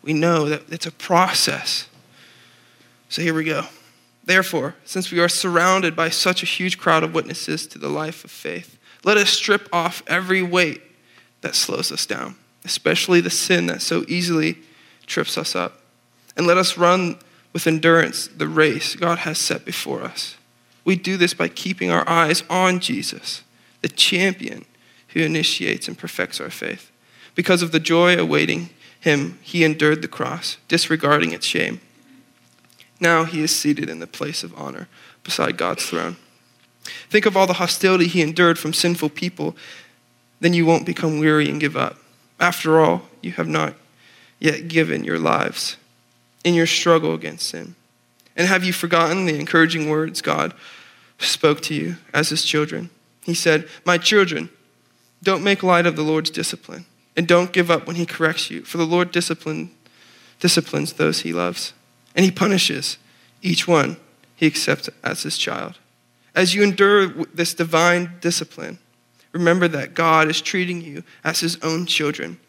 We 0.01 0.13
know 0.13 0.49
that 0.49 0.63
it's 0.69 0.85
a 0.85 0.91
process. 0.91 1.87
So 3.09 3.21
here 3.21 3.33
we 3.33 3.43
go. 3.43 3.65
Therefore, 4.23 4.75
since 4.83 5.11
we 5.11 5.19
are 5.19 5.29
surrounded 5.29 5.95
by 5.95 6.09
such 6.09 6.43
a 6.43 6.47
huge 6.47 6.77
crowd 6.77 7.03
of 7.03 7.13
witnesses 7.13 7.67
to 7.67 7.79
the 7.79 7.89
life 7.89 8.23
of 8.25 8.31
faith, 8.31 8.77
let 9.03 9.17
us 9.17 9.29
strip 9.29 9.69
off 9.71 10.03
every 10.07 10.41
weight 10.41 10.81
that 11.41 11.55
slows 11.55 11.91
us 11.91 12.05
down, 12.05 12.35
especially 12.65 13.21
the 13.21 13.29
sin 13.29 13.67
that 13.67 13.81
so 13.81 14.03
easily 14.07 14.57
trips 15.05 15.37
us 15.37 15.55
up. 15.55 15.81
And 16.35 16.47
let 16.47 16.57
us 16.57 16.77
run 16.77 17.19
with 17.55 17.65
endurance 17.65 18.27
the 18.27 18.47
race 18.47 18.95
God 18.95 19.19
has 19.19 19.39
set 19.39 19.65
before 19.65 20.03
us. 20.03 20.35
We 20.83 20.95
do 20.95 21.17
this 21.17 21.33
by 21.33 21.47
keeping 21.47 21.89
our 21.89 22.07
eyes 22.07 22.43
on 22.51 22.79
Jesus, 22.79 23.41
the 23.81 23.87
champion 23.87 24.65
who 25.09 25.21
initiates 25.21 25.87
and 25.87 25.97
perfects 25.97 26.39
our 26.39 26.51
faith. 26.51 26.91
Because 27.33 27.63
of 27.63 27.71
the 27.71 27.79
joy 27.79 28.15
awaiting 28.15 28.69
him, 28.99 29.39
he 29.41 29.63
endured 29.63 30.03
the 30.03 30.07
cross, 30.07 30.57
disregarding 30.67 31.31
its 31.31 31.47
shame 31.47 31.79
now 32.99 33.25
he 33.25 33.41
is 33.41 33.55
seated 33.55 33.89
in 33.89 33.99
the 33.99 34.07
place 34.07 34.43
of 34.43 34.57
honor 34.57 34.87
beside 35.23 35.57
God's 35.57 35.85
throne. 35.85 36.17
Think 37.09 37.25
of 37.25 37.35
all 37.35 37.47
the 37.47 37.53
hostility 37.53 38.07
he 38.07 38.21
endured 38.21 38.59
from 38.59 38.73
sinful 38.73 39.09
people. 39.09 39.55
Then 40.39 40.53
you 40.53 40.65
won't 40.65 40.85
become 40.85 41.19
weary 41.19 41.49
and 41.49 41.59
give 41.59 41.75
up. 41.75 41.97
After 42.39 42.79
all, 42.79 43.03
you 43.21 43.31
have 43.33 43.47
not 43.47 43.73
yet 44.39 44.67
given 44.67 45.03
your 45.03 45.19
lives 45.19 45.77
in 46.45 46.53
your 46.53 46.65
struggle 46.65 47.13
against 47.13 47.49
sin. 47.49 47.75
And 48.37 48.47
have 48.47 48.63
you 48.63 48.71
forgotten 48.71 49.25
the 49.25 49.37
encouraging 49.37 49.89
words 49.89 50.21
God 50.21 50.53
spoke 51.19 51.59
to 51.63 51.73
you 51.73 51.97
as 52.13 52.29
his 52.29 52.45
children? 52.45 52.89
He 53.23 53.33
said, 53.33 53.67
My 53.83 53.97
children, 53.97 54.49
don't 55.21 55.43
make 55.43 55.63
light 55.63 55.85
of 55.85 55.97
the 55.97 56.03
Lord's 56.03 56.29
discipline, 56.29 56.85
and 57.17 57.27
don't 57.27 57.51
give 57.51 57.69
up 57.69 57.85
when 57.85 57.97
he 57.97 58.05
corrects 58.05 58.49
you, 58.49 58.63
for 58.63 58.77
the 58.77 58.85
Lord 58.85 59.11
discipline, 59.11 59.71
disciplines 60.39 60.93
those 60.93 61.21
he 61.21 61.33
loves 61.33 61.73
and 62.15 62.23
he 62.23 62.31
punishes 62.31 62.97
each 63.41 63.67
one 63.67 63.97
he 64.35 64.47
accepts 64.47 64.89
as 65.03 65.23
his 65.23 65.37
child. 65.37 65.77
As 66.33 66.53
you 66.53 66.63
endure 66.63 67.07
this 67.07 67.53
divine 67.53 68.13
discipline, 68.19 68.79
remember 69.31 69.67
that 69.67 69.93
God 69.93 70.27
is 70.29 70.41
treating 70.41 70.81
you 70.81 71.03
as 71.23 71.41
his 71.41 71.57
own 71.61 71.85
children. 71.85 72.39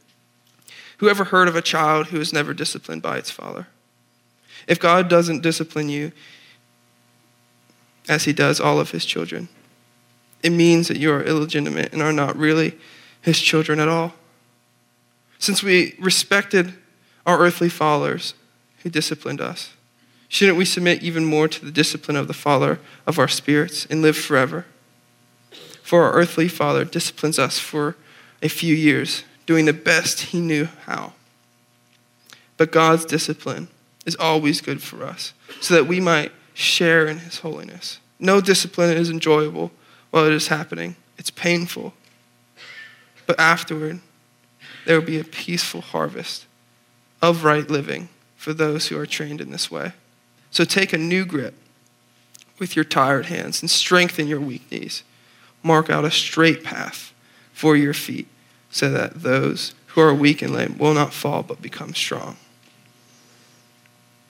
Who 0.99 1.09
ever 1.09 1.25
heard 1.25 1.47
of 1.47 1.55
a 1.55 1.63
child 1.63 2.09
who 2.09 2.21
is 2.21 2.33
never 2.33 2.55
disciplined 2.55 3.03
by 3.03 3.19
its 3.19 3.31
father? 3.31 3.69
If 4.67 4.81
God 4.81 5.09
doesn't 5.09 5.43
discipline 5.43 5.89
you 5.89 6.13
as 8.09 8.25
he 8.25 8.33
does 8.33 8.61
all 8.61 8.81
of 8.81 8.91
his 8.91 9.05
children, 9.05 9.49
it 10.43 10.51
means 10.51 10.89
that 10.89 10.99
you 10.99 11.13
are 11.13 11.23
illegitimate 11.23 11.93
and 11.93 12.03
are 12.03 12.13
not 12.13 12.37
really 12.37 12.77
his 13.23 13.41
children 13.41 13.81
at 13.81 13.89
all. 13.89 14.15
Since 15.39 15.63
we 15.63 15.95
respected 15.99 16.75
our 17.25 17.39
earthly 17.39 17.69
fathers, 17.69 18.35
who 18.87 18.91
disciplined 18.91 19.41
us. 19.41 19.71
Shouldn't 20.29 20.57
we 20.57 20.65
submit 20.65 21.03
even 21.03 21.25
more 21.25 21.49
to 21.49 21.65
the 21.65 21.73
discipline 21.73 22.17
of 22.17 22.29
the 22.29 22.33
Father 22.33 22.79
of 23.05 23.19
our 23.19 23.27
spirits 23.27 23.85
and 23.87 24.01
live 24.01 24.17
forever? 24.17 24.65
For 25.83 26.05
our 26.05 26.13
earthly 26.13 26.47
Father 26.47 26.85
disciplines 26.85 27.37
us 27.37 27.59
for 27.59 27.97
a 28.43 28.49
few 28.49 28.77
years, 28.77 29.25
doing 29.45 29.65
the 29.65 29.73
best 29.73 30.21
he 30.21 30.41
knew 30.41 30.67
how. 30.85 31.15
But 32.57 32.71
God's 32.71 33.05
discipline 33.05 33.67
is 34.07 34.17
always 34.17 34.61
good 34.63 34.83
for 34.83 35.05
us, 35.05 35.35
so 35.61 35.75
that 35.75 35.87
we 35.87 36.01
might 36.01 36.33
share 36.55 37.07
in 37.07 37.19
his 37.19 37.41
holiness. 37.41 37.99
No 38.19 38.41
discipline 38.41 38.97
is 38.97 39.11
enjoyable 39.11 39.73
while 40.11 40.25
it 40.25 40.33
is 40.33 40.49
happening, 40.49 40.97
it's 41.19 41.31
painful. 41.31 41.93
But 43.27 43.39
afterward, 43.39 44.01
there 44.87 44.99
will 44.99 45.07
be 45.07 45.19
a 45.19 45.25
peaceful 45.25 45.81
harvest 45.81 46.47
of 47.21 47.45
right 47.45 47.69
living 47.69 48.09
for 48.37 48.55
those 48.55 48.87
who 48.87 48.99
are 48.99 49.07
trained 49.07 49.41
in 49.41 49.51
this 49.51 49.71
way. 49.71 49.93
So 50.51 50.65
take 50.65 50.93
a 50.93 50.99
new 50.99 51.27
grip 51.27 51.55
with 52.59 52.77
your 52.77 52.85
tired 52.85 53.27
hands 53.27 53.61
and 53.61 53.71
strengthen 53.71 54.29
your 54.29 54.41
weak 54.41 54.71
knees. 54.71 55.03
Mark 55.63 55.91
out 55.91 56.05
a 56.05 56.11
straight 56.11 56.63
path 56.63 57.13
for 57.53 57.77
your 57.77 57.93
feet 57.93 58.29
so 58.71 58.91
that 58.91 59.23
those 59.23 59.75
who 59.89 60.01
are 60.01 60.15
weak 60.15 60.41
and 60.43 60.55
lame 60.55 60.77
will 60.79 60.95
not 60.95 61.13
fall 61.13 61.43
but 61.43 61.61
become 61.61 61.95
strong. 61.95 62.37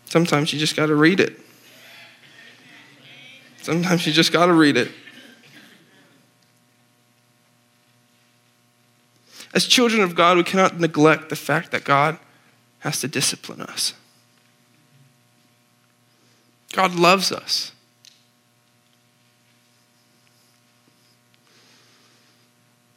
Sometimes 0.07 0.53
you 0.53 0.59
just 0.59 0.77
got 0.77 0.87
to 0.87 0.95
read 0.95 1.21
it. 1.21 1.39
Sometimes 3.63 4.07
you 4.07 4.13
just 4.13 4.33
got 4.33 4.47
to 4.47 4.53
read 4.53 4.77
it. 4.77 4.91
As 9.53 9.67
children 9.67 10.03
of 10.03 10.15
God, 10.15 10.37
we 10.37 10.45
cannot 10.45 10.79
neglect 10.79 11.29
the 11.29 11.37
fact 11.37 11.73
that 11.73 11.83
God 11.83 12.19
has 12.81 13.01
to 13.01 13.09
discipline 13.09 13.61
us. 13.61 13.95
God 16.73 16.95
loves 16.95 17.33
us. 17.33 17.73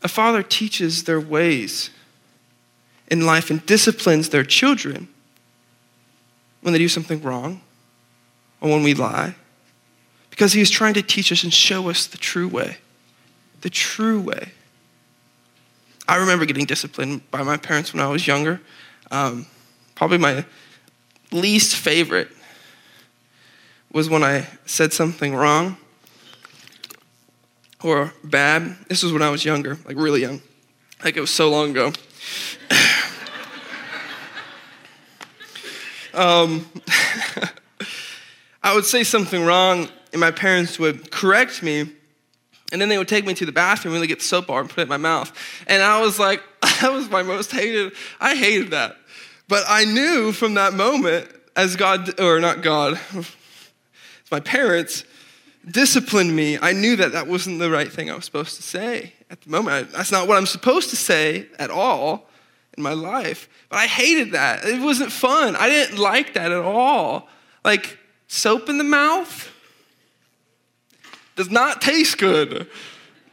A 0.03 0.07
father 0.07 0.43
teaches 0.43 1.05
their 1.05 1.19
ways 1.19 1.89
in 3.07 3.25
life 3.25 3.49
and 3.49 3.65
disciplines 3.65 4.29
their 4.29 4.43
children 4.43 5.07
when 6.61 6.73
they 6.73 6.79
do 6.79 6.87
something 6.87 7.21
wrong 7.21 7.61
or 8.61 8.69
when 8.69 8.83
we 8.83 8.93
lie 8.93 9.35
because 10.39 10.53
he 10.53 10.61
is 10.61 10.69
trying 10.69 10.93
to 10.93 11.01
teach 11.01 11.31
us 11.33 11.43
and 11.43 11.53
show 11.53 11.89
us 11.89 12.07
the 12.07 12.17
true 12.17 12.47
way. 12.47 12.77
The 13.59 13.69
true 13.69 14.21
way. 14.21 14.53
I 16.07 16.15
remember 16.15 16.45
getting 16.45 16.65
disciplined 16.65 17.29
by 17.29 17.43
my 17.43 17.57
parents 17.57 17.93
when 17.93 18.01
I 18.01 18.07
was 18.07 18.25
younger. 18.25 18.61
Um, 19.11 19.47
probably 19.95 20.17
my 20.17 20.45
least 21.31 21.75
favorite 21.75 22.29
was 23.91 24.09
when 24.09 24.23
I 24.23 24.47
said 24.65 24.93
something 24.93 25.35
wrong 25.35 25.75
or 27.83 28.13
bad. 28.23 28.77
This 28.87 29.03
was 29.03 29.11
when 29.11 29.21
I 29.21 29.29
was 29.29 29.43
younger, 29.43 29.77
like 29.85 29.97
really 29.97 30.21
young. 30.21 30.41
Like 31.03 31.17
it 31.17 31.21
was 31.21 31.31
so 31.31 31.49
long 31.49 31.71
ago. 31.71 31.91
Um, 36.19 36.65
I 38.63 38.75
would 38.75 38.85
say 38.85 39.03
something 39.03 39.43
wrong, 39.45 39.87
and 40.11 40.19
my 40.19 40.31
parents 40.31 40.77
would 40.77 41.11
correct 41.11 41.63
me, 41.63 41.89
and 42.71 42.81
then 42.81 42.89
they 42.89 42.97
would 42.97 43.07
take 43.07 43.25
me 43.25 43.33
to 43.35 43.45
the 43.45 43.51
bathroom 43.51 43.93
and 43.93 44.03
they 44.03 44.07
get 44.07 44.19
the 44.19 44.25
soap 44.25 44.47
bar 44.47 44.59
and 44.59 44.69
put 44.69 44.79
it 44.79 44.83
in 44.83 44.89
my 44.89 44.97
mouth. 44.97 45.31
And 45.65 45.81
I 45.81 46.01
was 46.01 46.19
like, 46.19 46.43
that 46.61 46.91
was 46.91 47.09
my 47.09 47.23
most 47.23 47.51
hated. 47.51 47.93
I 48.19 48.35
hated 48.35 48.71
that. 48.71 48.97
But 49.47 49.63
I 49.67 49.85
knew 49.85 50.31
from 50.31 50.55
that 50.55 50.73
moment, 50.73 51.27
as 51.55 51.75
God, 51.75 52.19
or 52.19 52.39
not 52.39 52.61
God, 52.61 52.99
my 54.31 54.39
parents 54.39 55.05
disciplined 55.69 56.35
me, 56.35 56.59
I 56.61 56.73
knew 56.73 56.95
that 56.97 57.13
that 57.13 57.27
wasn't 57.27 57.59
the 57.59 57.71
right 57.71 57.91
thing 57.91 58.11
I 58.11 58.15
was 58.15 58.25
supposed 58.25 58.57
to 58.57 58.63
say 58.63 59.13
at 59.31 59.41
the 59.41 59.49
moment. 59.49 59.91
That's 59.91 60.11
not 60.11 60.27
what 60.27 60.37
I'm 60.37 60.45
supposed 60.45 60.89
to 60.91 60.95
say 60.95 61.47
at 61.57 61.71
all 61.71 62.28
in 62.79 62.83
my 62.83 62.93
life. 62.93 63.47
But 63.69 63.77
I 63.77 63.85
hated 63.85 64.31
that. 64.31 64.65
It 64.65 64.81
wasn't 64.81 65.11
fun. 65.11 65.55
I 65.55 65.69
didn't 65.69 65.99
like 65.99 66.33
that 66.33 66.51
at 66.51 66.61
all. 66.61 67.27
Like 67.63 67.99
soap 68.27 68.69
in 68.69 68.77
the 68.77 68.83
mouth 68.83 69.51
does 71.35 71.51
not 71.51 71.81
taste 71.81 72.17
good. 72.17 72.67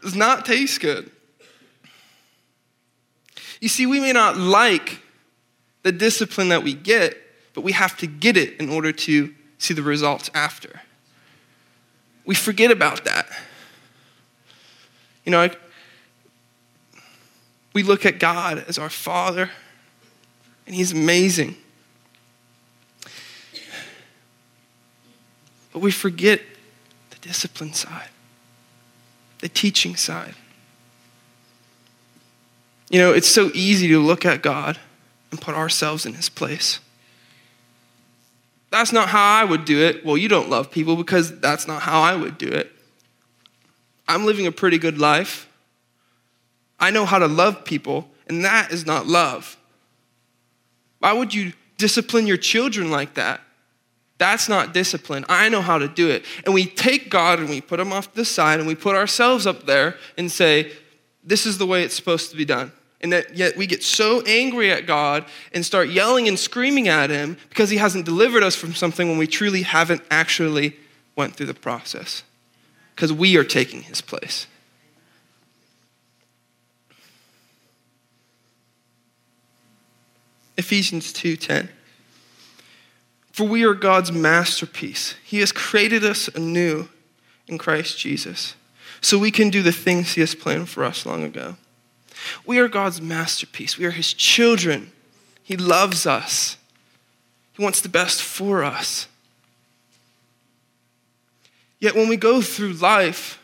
Does 0.02 0.14
not 0.14 0.44
taste 0.44 0.80
good. 0.80 1.10
You 3.60 3.68
see, 3.68 3.86
we 3.86 4.00
may 4.00 4.12
not 4.12 4.36
like 4.36 5.00
the 5.82 5.92
discipline 5.92 6.50
that 6.50 6.62
we 6.62 6.74
get, 6.74 7.16
but 7.54 7.62
we 7.62 7.72
have 7.72 7.96
to 7.98 8.06
get 8.06 8.36
it 8.36 8.60
in 8.60 8.68
order 8.68 8.92
to 8.92 9.32
see 9.58 9.72
the 9.72 9.82
results 9.82 10.30
after. 10.34 10.82
We 12.26 12.34
forget 12.34 12.70
about 12.70 13.04
that. 13.04 13.26
You 15.24 15.32
know, 15.32 15.48
we 17.76 17.82
look 17.82 18.06
at 18.06 18.18
God 18.18 18.64
as 18.68 18.78
our 18.78 18.88
Father, 18.88 19.50
and 20.64 20.74
He's 20.74 20.92
amazing. 20.92 21.56
But 25.74 25.80
we 25.80 25.90
forget 25.90 26.40
the 27.10 27.18
discipline 27.18 27.74
side, 27.74 28.08
the 29.40 29.50
teaching 29.50 29.94
side. 29.94 30.34
You 32.88 32.98
know, 32.98 33.12
it's 33.12 33.28
so 33.28 33.50
easy 33.52 33.88
to 33.88 34.00
look 34.00 34.24
at 34.24 34.40
God 34.40 34.78
and 35.30 35.38
put 35.38 35.54
ourselves 35.54 36.06
in 36.06 36.14
His 36.14 36.30
place. 36.30 36.80
That's 38.70 38.90
not 38.90 39.10
how 39.10 39.22
I 39.22 39.44
would 39.44 39.66
do 39.66 39.82
it. 39.82 40.02
Well, 40.02 40.16
you 40.16 40.30
don't 40.30 40.48
love 40.48 40.70
people 40.70 40.96
because 40.96 41.40
that's 41.40 41.68
not 41.68 41.82
how 41.82 42.00
I 42.00 42.16
would 42.16 42.38
do 42.38 42.48
it. 42.48 42.72
I'm 44.08 44.24
living 44.24 44.46
a 44.46 44.52
pretty 44.52 44.78
good 44.78 44.96
life. 44.96 45.46
I 46.78 46.90
know 46.90 47.04
how 47.04 47.18
to 47.18 47.26
love 47.26 47.64
people, 47.64 48.08
and 48.28 48.44
that 48.44 48.72
is 48.72 48.86
not 48.86 49.06
love. 49.06 49.56
Why 50.98 51.12
would 51.12 51.32
you 51.34 51.52
discipline 51.78 52.26
your 52.26 52.36
children 52.36 52.90
like 52.90 53.14
that? 53.14 53.40
That's 54.18 54.48
not 54.48 54.72
discipline. 54.72 55.24
I 55.28 55.48
know 55.48 55.60
how 55.60 55.78
to 55.78 55.88
do 55.88 56.08
it. 56.08 56.24
And 56.44 56.54
we 56.54 56.66
take 56.66 57.10
God 57.10 57.38
and 57.38 57.50
we 57.50 57.60
put 57.60 57.78
him 57.78 57.92
off 57.92 58.14
the 58.14 58.24
side 58.24 58.58
and 58.58 58.66
we 58.66 58.74
put 58.74 58.96
ourselves 58.96 59.46
up 59.46 59.66
there 59.66 59.96
and 60.16 60.30
say, 60.32 60.72
this 61.22 61.44
is 61.44 61.58
the 61.58 61.66
way 61.66 61.82
it's 61.82 61.94
supposed 61.94 62.30
to 62.30 62.36
be 62.36 62.44
done. 62.44 62.72
And 63.02 63.12
that 63.12 63.36
yet 63.36 63.56
we 63.58 63.66
get 63.66 63.82
so 63.82 64.22
angry 64.22 64.70
at 64.70 64.86
God 64.86 65.26
and 65.52 65.66
start 65.66 65.90
yelling 65.90 66.28
and 66.28 66.38
screaming 66.38 66.88
at 66.88 67.10
him 67.10 67.36
because 67.50 67.68
he 67.68 67.76
hasn't 67.76 68.06
delivered 68.06 68.42
us 68.42 68.56
from 68.56 68.74
something 68.74 69.08
when 69.08 69.18
we 69.18 69.26
truly 69.26 69.62
haven't 69.62 70.02
actually 70.10 70.76
went 71.14 71.36
through 71.36 71.46
the 71.46 71.54
process. 71.54 72.22
Because 72.94 73.12
we 73.12 73.36
are 73.36 73.44
taking 73.44 73.82
his 73.82 74.00
place. 74.00 74.46
Ephesians 80.56 81.12
2:10 81.12 81.68
For 83.32 83.44
we 83.44 83.64
are 83.64 83.74
God's 83.74 84.12
masterpiece. 84.12 85.14
He 85.22 85.40
has 85.40 85.52
created 85.52 86.04
us 86.04 86.28
anew 86.28 86.88
in 87.46 87.58
Christ 87.58 87.98
Jesus 87.98 88.54
so 89.00 89.18
we 89.18 89.30
can 89.30 89.50
do 89.50 89.62
the 89.62 89.72
things 89.72 90.14
he 90.14 90.20
has 90.20 90.34
planned 90.34 90.68
for 90.68 90.84
us 90.84 91.04
long 91.04 91.22
ago. 91.22 91.56
We 92.44 92.58
are 92.58 92.68
God's 92.68 93.00
masterpiece. 93.00 93.78
We 93.78 93.84
are 93.84 93.90
his 93.90 94.12
children. 94.12 94.90
He 95.42 95.56
loves 95.56 96.06
us. 96.06 96.56
He 97.52 97.62
wants 97.62 97.80
the 97.80 97.88
best 97.88 98.22
for 98.22 98.64
us. 98.64 99.06
Yet 101.78 101.94
when 101.94 102.08
we 102.08 102.16
go 102.16 102.40
through 102.40 102.72
life 102.72 103.38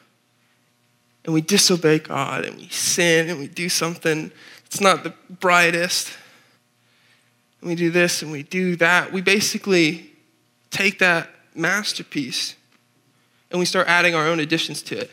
and 1.24 1.34
we 1.34 1.40
disobey 1.40 1.98
God 1.98 2.44
and 2.44 2.56
we 2.56 2.68
sin 2.68 3.28
and 3.28 3.38
we 3.38 3.46
do 3.46 3.68
something 3.68 4.32
that's 4.64 4.80
not 4.80 5.04
the 5.04 5.14
brightest, 5.28 6.16
and 7.62 7.70
we 7.70 7.76
do 7.76 7.90
this 7.90 8.22
and 8.22 8.30
we 8.30 8.42
do 8.42 8.76
that, 8.76 9.12
we 9.12 9.22
basically 9.22 10.12
take 10.70 10.98
that 10.98 11.30
masterpiece 11.54 12.56
and 13.50 13.58
we 13.58 13.64
start 13.64 13.86
adding 13.88 14.14
our 14.14 14.26
own 14.26 14.40
additions 14.40 14.82
to 14.82 14.98
it. 14.98 15.10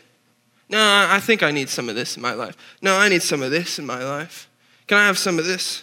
No, 0.68 0.78
I 0.78 1.20
think 1.20 1.42
I 1.42 1.50
need 1.50 1.68
some 1.68 1.88
of 1.88 1.94
this 1.94 2.16
in 2.16 2.22
my 2.22 2.32
life. 2.32 2.56
No, 2.82 2.96
I 2.96 3.08
need 3.08 3.22
some 3.22 3.42
of 3.42 3.50
this 3.50 3.78
in 3.78 3.86
my 3.86 4.02
life. 4.04 4.48
Can 4.86 4.98
I 4.98 5.06
have 5.06 5.18
some 5.18 5.38
of 5.38 5.46
this? 5.46 5.82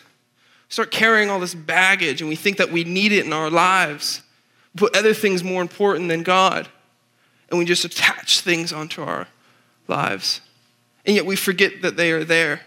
Start 0.70 0.92
carrying 0.92 1.30
all 1.30 1.40
this 1.40 1.56
baggage 1.56 2.22
and 2.22 2.30
we 2.30 2.36
think 2.36 2.58
that 2.58 2.72
we 2.72 2.84
need 2.84 3.12
it 3.12 3.26
in 3.26 3.34
our 3.34 3.50
lives. 3.50 4.22
Put 4.76 4.96
other 4.96 5.14
things 5.14 5.44
more 5.44 5.62
important 5.62 6.10
than 6.10 6.24
God. 6.24 6.68
And 7.50 7.58
we 7.58 7.66
just 7.66 7.86
attach 7.86 8.42
things 8.42 8.74
onto 8.74 9.02
our 9.02 9.28
lives. 9.88 10.42
And 11.06 11.16
yet 11.16 11.26
we 11.26 11.38
forget 11.38 11.82
that 11.82 11.96
they 11.96 12.12
are 12.12 12.26
there. 12.26 12.62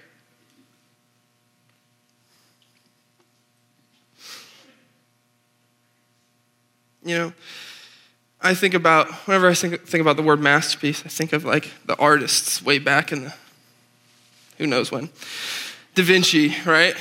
You 7.05 7.19
know, 7.19 7.33
I 8.41 8.55
think 8.55 8.75
about, 8.75 9.11
whenever 9.27 9.49
I 9.49 9.55
think, 9.55 9.87
think 9.87 10.01
about 10.01 10.17
the 10.17 10.23
word 10.23 10.41
masterpiece, 10.41 11.03
I 11.05 11.09
think 11.09 11.33
of 11.33 11.45
like 11.45 11.71
the 11.87 11.97
artists 11.97 12.63
way 12.63 12.79
back 12.79 13.13
in 13.13 13.25
the, 13.25 13.35
who 14.59 14.67
knows 14.67 14.91
when. 14.91 15.11
Da 15.95 16.03
Vinci, 16.03 16.55
right? 16.65 16.95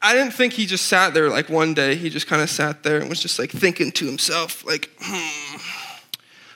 I 0.00 0.14
didn't 0.14 0.34
think 0.34 0.52
he 0.52 0.66
just 0.66 0.86
sat 0.86 1.14
there 1.14 1.28
like 1.28 1.48
one 1.48 1.74
day. 1.74 1.96
He 1.96 2.10
just 2.10 2.26
kind 2.26 2.42
of 2.42 2.50
sat 2.50 2.82
there 2.82 3.00
and 3.00 3.08
was 3.08 3.20
just 3.20 3.38
like 3.38 3.50
thinking 3.50 3.90
to 3.92 4.06
himself, 4.06 4.64
like, 4.64 4.90
hmm, 5.00 5.56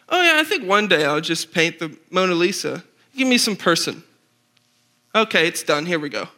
oh 0.09 0.23
yeah, 0.23 0.41
I 0.41 0.45
think 0.45 0.69
one 0.69 0.87
day 0.87 1.05
I'll 1.05 1.21
just 1.21 1.53
paint 1.53 1.79
the 1.79 1.97
Mona 2.11 2.35
Lisa. 2.35 2.85
Give 3.17 3.27
me 3.27 3.39
some 3.39 3.57
person. 3.57 4.03
Okay, 5.15 5.49
it's 5.49 5.63
done. 5.63 5.87
Here 5.87 5.99
we 5.99 6.09
go. 6.09 6.29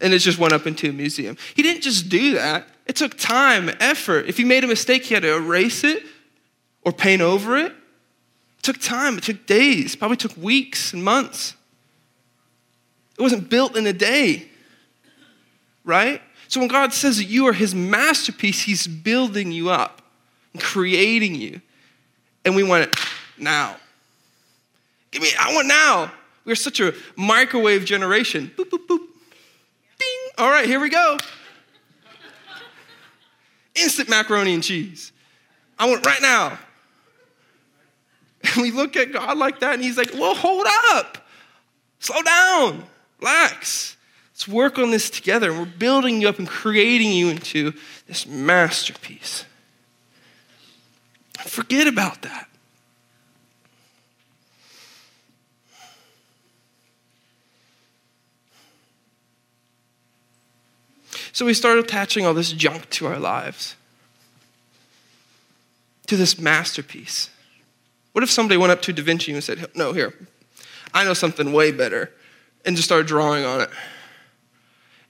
And 0.00 0.14
it 0.14 0.20
just 0.20 0.38
went 0.38 0.52
up 0.52 0.66
into 0.66 0.88
a 0.88 0.92
museum. 0.92 1.36
He 1.54 1.62
didn't 1.62 1.82
just 1.82 2.08
do 2.08 2.34
that. 2.34 2.66
It 2.86 2.96
took 2.96 3.18
time, 3.18 3.70
effort. 3.80 4.26
If 4.26 4.36
he 4.36 4.44
made 4.44 4.64
a 4.64 4.68
mistake, 4.68 5.04
he 5.04 5.14
had 5.14 5.24
to 5.24 5.34
erase 5.34 5.84
it 5.84 6.02
or 6.82 6.92
paint 6.92 7.20
over 7.20 7.56
it. 7.56 7.72
It 7.72 8.62
took 8.62 8.78
time, 8.80 9.18
it 9.18 9.24
took 9.24 9.46
days, 9.46 9.96
probably 9.96 10.16
took 10.16 10.36
weeks 10.36 10.92
and 10.92 11.02
months. 11.04 11.54
It 13.18 13.22
wasn't 13.22 13.48
built 13.50 13.76
in 13.76 13.86
a 13.86 13.92
day, 13.92 14.48
right? 15.84 16.22
So 16.48 16.60
when 16.60 16.68
God 16.68 16.92
says 16.92 17.16
that 17.16 17.24
you 17.24 17.48
are 17.48 17.52
his 17.52 17.74
masterpiece, 17.74 18.62
he's 18.62 18.86
building 18.86 19.50
you 19.50 19.70
up 19.70 20.02
and 20.52 20.62
creating 20.62 21.34
you. 21.34 21.60
And 22.44 22.54
we 22.54 22.62
want 22.62 22.84
it 22.84 22.96
now. 23.36 23.76
Give 25.10 25.22
me, 25.22 25.30
I 25.40 25.54
want 25.54 25.66
now. 25.66 26.12
We're 26.44 26.54
such 26.54 26.78
a 26.78 26.94
microwave 27.16 27.84
generation. 27.84 28.52
Boop, 28.56 28.70
boop, 28.70 28.86
boop. 28.86 29.00
Ding. 29.98 30.30
All 30.38 30.50
right, 30.50 30.66
here 30.66 30.78
we 30.78 30.88
go. 30.88 31.18
Instant 33.76 34.08
macaroni 34.08 34.54
and 34.54 34.62
cheese. 34.62 35.12
I 35.78 35.88
want 35.88 36.04
right 36.06 36.22
now. 36.22 36.58
And 38.42 38.62
we 38.62 38.70
look 38.70 38.96
at 38.96 39.12
God 39.12 39.36
like 39.36 39.60
that, 39.60 39.74
and 39.74 39.82
He's 39.82 39.98
like, 39.98 40.12
well, 40.14 40.34
hold 40.34 40.66
up. 40.92 41.26
Slow 41.98 42.22
down. 42.22 42.84
Relax. 43.20 43.96
Let's 44.32 44.46
work 44.46 44.78
on 44.78 44.90
this 44.90 45.10
together. 45.10 45.50
And 45.50 45.58
we're 45.58 45.66
building 45.66 46.20
you 46.20 46.28
up 46.28 46.38
and 46.38 46.46
creating 46.46 47.12
you 47.12 47.28
into 47.28 47.72
this 48.06 48.26
masterpiece. 48.26 49.44
Forget 51.38 51.86
about 51.86 52.22
that. 52.22 52.48
So 61.36 61.44
we 61.44 61.52
start 61.52 61.76
attaching 61.76 62.24
all 62.24 62.32
this 62.32 62.50
junk 62.50 62.88
to 62.88 63.06
our 63.06 63.18
lives, 63.18 63.76
to 66.06 66.16
this 66.16 66.38
masterpiece. 66.38 67.28
What 68.12 68.24
if 68.24 68.30
somebody 68.30 68.56
went 68.56 68.72
up 68.72 68.80
to 68.80 68.92
Da 68.94 69.02
Vinci 69.02 69.34
and 69.34 69.44
said, 69.44 69.66
No, 69.74 69.92
here, 69.92 70.14
I 70.94 71.04
know 71.04 71.12
something 71.12 71.52
way 71.52 71.72
better, 71.72 72.10
and 72.64 72.74
just 72.74 72.88
started 72.88 73.06
drawing 73.06 73.44
on 73.44 73.60
it? 73.60 73.68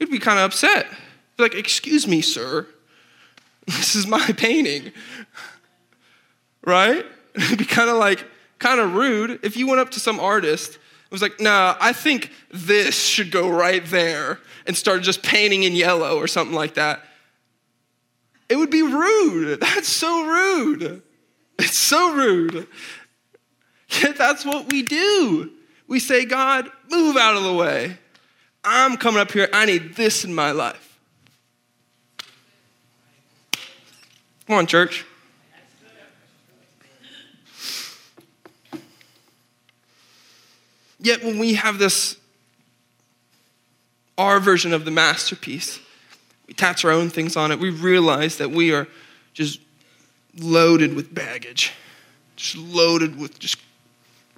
You'd 0.01 0.11
be 0.11 0.19
kind 0.19 0.41
of 0.41 0.47
upset. 0.47 0.89
Be 1.37 1.45
like, 1.45 1.55
Excuse 1.55 2.09
me, 2.09 2.23
sir, 2.23 2.67
this 3.67 3.95
is 3.95 4.09
my 4.09 4.27
painting. 4.37 4.91
Right? 6.65 7.07
It'd 7.37 7.59
be 7.59 7.65
kind 7.65 7.89
of 7.89 7.99
like, 7.99 8.25
kind 8.59 8.81
of 8.81 8.95
rude 8.95 9.39
if 9.45 9.57
you 9.57 9.69
went 9.69 9.79
up 9.79 9.93
to 9.93 10.01
some 10.01 10.19
artist 10.19 10.81
and 11.07 11.12
was 11.12 11.23
like, 11.23 11.40
nah, 11.40 11.77
I 11.81 11.92
think 11.92 12.33
this 12.51 13.01
should 13.01 13.31
go 13.31 13.49
right 13.49 13.85
there, 13.87 14.40
and 14.66 14.77
started 14.77 15.05
just 15.05 15.23
painting 15.23 15.62
in 15.62 15.75
yellow 15.75 16.19
or 16.19 16.27
something 16.27 16.55
like 16.55 16.75
that. 16.75 17.03
It 18.49 18.57
would 18.57 18.71
be 18.71 18.83
rude. 18.83 19.61
That's 19.61 19.88
so 19.88 20.27
rude. 20.27 21.03
It's 21.59 21.79
so 21.79 22.12
rude. 22.12 22.66
Yet 24.03 24.16
that's 24.19 24.45
what 24.45 24.71
we 24.73 24.83
do. 24.83 25.53
We 25.87 26.01
say, 26.01 26.25
God, 26.25 26.69
move 26.90 27.16
out 27.16 27.37
of 27.37 27.45
the 27.45 27.55
way. 27.55 27.97
I'm 28.64 28.97
coming 28.97 29.21
up 29.21 29.31
here. 29.31 29.49
I 29.53 29.64
need 29.64 29.95
this 29.95 30.25
in 30.25 30.35
my 30.35 30.51
life. 30.51 30.99
Come 34.49 34.57
on, 34.59 34.66
church. 34.66 35.05
Yet 41.07 41.23
when 41.23 41.38
we 41.38 41.55
have 41.55 41.79
this, 41.79 42.16
our 44.19 44.40
version 44.40 44.73
of 44.73 44.85
the 44.85 44.90
masterpiece, 44.90 45.79
we 46.49 46.53
attach 46.53 46.85
our 46.85 46.90
own 46.90 47.11
things 47.11 47.37
on 47.37 47.53
it, 47.53 47.61
we 47.61 47.71
realize 47.71 48.38
that 48.38 48.51
we 48.51 48.73
are 48.73 48.88
just 49.33 49.61
loaded 50.37 50.97
with 50.97 51.14
baggage, 51.14 51.73
just 52.35 52.57
loaded 52.57 53.21
with 53.21 53.38
just 53.38 53.59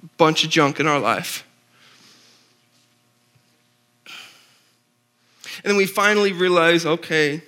a 0.03 0.05
bunch 0.17 0.43
of 0.43 0.51
junk 0.51 0.79
in 0.79 0.85
our 0.85 0.99
life. 0.99 1.43
And 5.63 5.71
then 5.71 5.75
we 5.75 5.87
finally 5.87 6.33
realize 6.33 6.85
okay, 6.85 7.41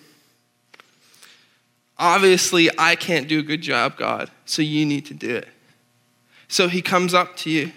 obviously 2.00 2.72
I 2.76 2.96
can't 2.96 3.28
do 3.28 3.38
a 3.38 3.44
good 3.44 3.62
job, 3.62 3.98
God, 3.98 4.32
so 4.46 4.64
you 4.64 4.84
need 4.84 5.06
to 5.06 5.14
do 5.14 5.36
it. 5.36 5.48
So 6.48 6.68
he 6.68 6.82
comes 6.82 7.14
up 7.14 7.38
to 7.38 7.52
you. 7.52 7.72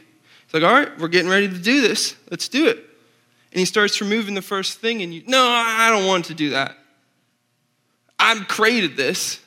Like, 0.55 0.63
all 0.63 0.73
right, 0.73 0.99
we're 0.99 1.09
getting 1.09 1.31
ready 1.31 1.49
to 1.49 1.59
do 1.59 1.83
this. 1.83 2.15
Let's 2.31 2.49
do 2.49 2.69
it. 2.69 2.77
And 2.77 3.59
he 3.59 3.65
starts 3.65 4.01
removing 4.01 4.35
the 4.35 4.43
first 4.43 4.79
thing, 4.79 5.03
and 5.03 5.13
you, 5.13 5.23
no, 5.27 5.45
I 5.45 5.91
don't 5.91 6.07
want 6.07 6.27
to 6.27 6.35
do 6.35 6.51
that. 6.51 6.79
I've 8.19 8.49
created 8.49 8.97
this, 8.97 9.41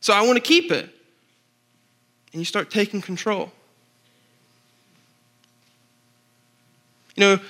so 0.00 0.12
I 0.12 0.22
want 0.22 0.34
to 0.34 0.42
keep 0.42 0.70
it. 0.70 0.90
And 2.32 2.40
you 2.40 2.44
start 2.44 2.70
taking 2.70 3.00
control. 3.00 3.52
You 7.16 7.20
know, 7.20 7.40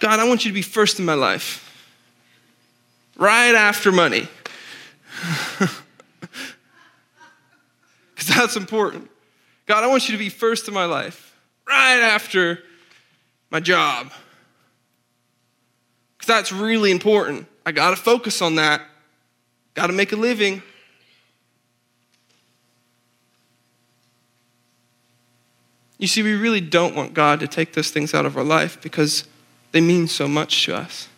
God, 0.00 0.20
I 0.20 0.28
want 0.28 0.44
you 0.44 0.50
to 0.50 0.54
be 0.54 0.62
first 0.62 1.00
in 1.00 1.04
my 1.04 1.14
life 1.14 1.66
right 3.16 3.54
after 3.54 3.90
money. 3.90 4.28
Because 8.20 8.36
that's 8.36 8.56
important. 8.56 9.10
God, 9.64 9.82
I 9.82 9.86
want 9.86 10.06
you 10.06 10.12
to 10.12 10.18
be 10.18 10.28
first 10.28 10.68
in 10.68 10.74
my 10.74 10.84
life, 10.84 11.29
right 11.70 12.00
after 12.00 12.58
my 13.50 13.60
job. 13.60 14.10
Because 16.16 16.26
that's 16.26 16.52
really 16.52 16.90
important. 16.90 17.46
I 17.64 17.72
got 17.72 17.90
to 17.90 17.96
focus 17.96 18.42
on 18.42 18.56
that, 18.56 18.82
got 19.74 19.86
to 19.86 19.92
make 19.92 20.12
a 20.12 20.16
living. 20.16 20.62
You 25.98 26.06
see, 26.06 26.22
we 26.22 26.34
really 26.34 26.60
don't 26.60 26.96
want 26.96 27.14
God 27.14 27.40
to 27.40 27.48
take 27.48 27.74
those 27.74 27.90
things 27.90 28.14
out 28.14 28.26
of 28.26 28.36
our 28.36 28.44
life 28.44 28.80
because 28.80 29.24
they 29.72 29.80
mean 29.80 30.08
so 30.08 30.26
much 30.26 30.64
to 30.64 30.74
us. 30.74 31.08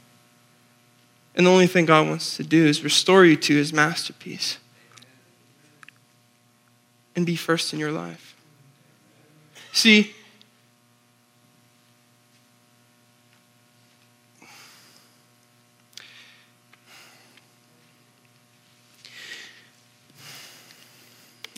And 1.35 1.47
the 1.47 1.51
only 1.51 1.67
thing 1.67 1.87
God 1.87 2.09
wants 2.09 2.37
to 2.37 2.43
do 2.43 2.67
is 2.67 2.85
restore 2.85 3.25
you 3.25 3.37
to 3.37 3.55
his 3.55 3.73
masterpiece 3.73 4.59
and 7.17 7.25
be 7.25 7.37
first 7.37 7.73
in 7.73 7.79
your 7.79 7.93
life. 7.93 8.37
See, 9.73 10.15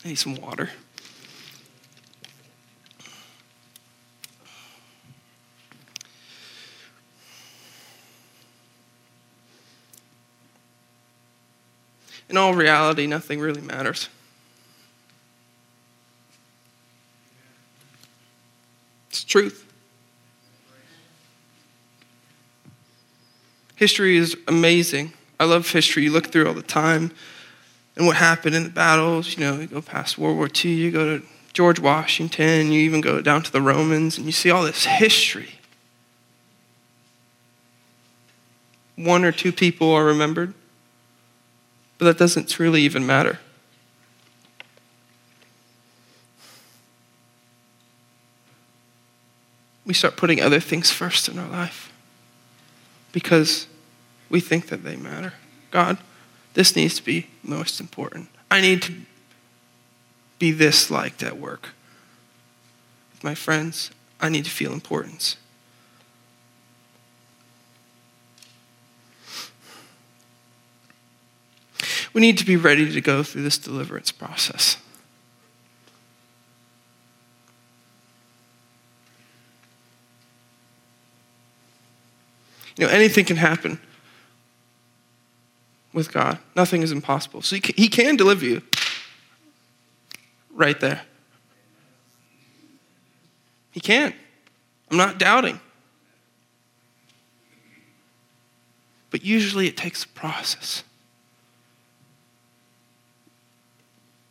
I 0.05 0.09
need 0.09 0.17
some 0.17 0.37
water. 0.37 0.71
in 12.35 12.39
all 12.39 12.53
reality, 12.53 13.07
nothing 13.07 13.39
really 13.39 13.61
matters. 13.61 14.09
It's 19.09 19.23
truth. 19.23 19.73
History 23.77 24.17
is 24.17 24.37
amazing. 24.49 25.13
I 25.39 25.45
love 25.45 25.71
history. 25.71 26.03
You 26.03 26.11
look 26.11 26.27
through 26.27 26.49
all 26.49 26.55
the 26.55 26.63
time 26.63 27.13
and 27.97 28.07
what 28.07 28.17
happened 28.17 28.55
in 28.55 28.65
the 28.65 28.71
battles. 28.71 29.37
You 29.37 29.45
know, 29.45 29.61
you 29.61 29.67
go 29.67 29.83
past 29.83 30.19
World 30.19 30.37
War 30.37 30.49
II, 30.65 30.73
you 30.73 30.91
go 30.91 31.19
to 31.19 31.27
George 31.53 31.79
Washington, 31.79 32.73
you 32.73 32.81
even 32.81 33.01
go 33.01 33.21
down 33.21 33.43
to 33.43 33.53
the 33.53 33.61
Romans, 33.61 34.17
and 34.17 34.27
you 34.27 34.33
see 34.33 34.51
all 34.51 34.65
this 34.65 34.85
history. 34.85 35.51
One 38.97 39.25
or 39.25 39.33
two 39.33 39.53
people 39.53 39.93
are 39.93 40.05
remembered. 40.05 40.55
But 41.99 42.07
that 42.07 42.19
doesn't 42.19 42.59
really 42.59 42.83
even 42.83 43.07
matter. 43.07 43.39
We 49.87 49.95
start 49.95 50.17
putting 50.17 50.41
other 50.41 50.61
things 50.61 50.91
first 50.91 51.29
in 51.29 51.39
our 51.39 51.49
life 51.49 51.93
because 53.13 53.67
we 54.31 54.41
think 54.41 54.69
that 54.69 54.83
they 54.83 54.97
matter. 54.97 55.35
God, 55.71 55.99
this 56.55 56.77
needs 56.77 56.97
to 56.97 57.05
be 57.05 57.27
most 57.43 57.81
important. 57.81 58.29
I 58.51 58.61
need 58.61 58.83
to 58.83 58.95
be 60.39 60.53
this 60.53 60.91
liked 60.91 61.23
at 61.23 61.37
work. 61.37 61.71
With 63.13 63.25
my 63.25 63.35
friends, 63.35 63.91
I 64.21 64.29
need 64.29 64.45
to 64.45 64.51
feel 64.51 64.73
importance. 64.73 65.37
We 72.13 72.21
need 72.21 72.39
to 72.39 72.47
be 72.47 72.57
ready 72.57 72.91
to 72.93 73.01
go 73.01 73.25
through 73.25 73.43
this 73.43 73.59
deliverance 73.59 74.13
process. 74.13 74.77
You 82.77 82.87
know, 82.87 82.93
anything 82.93 83.25
can 83.25 83.37
happen 83.37 83.81
with 85.95 86.13
God. 86.13 86.39
Nothing 86.55 86.83
is 86.83 86.93
impossible. 86.93 87.41
So 87.41 87.57
he 87.57 87.89
can, 87.89 88.17
deliver 88.17 88.45
you 88.45 88.61
right 90.53 90.79
there. 90.79 91.03
He 93.71 93.81
can. 93.81 94.13
I'm 94.91 94.97
not 94.97 95.19
doubting. 95.19 95.61
But 99.11 99.25
usually 99.25 99.69
it 99.69 99.77
takes 99.77 100.05
a 100.05 100.09
process. 100.09 100.83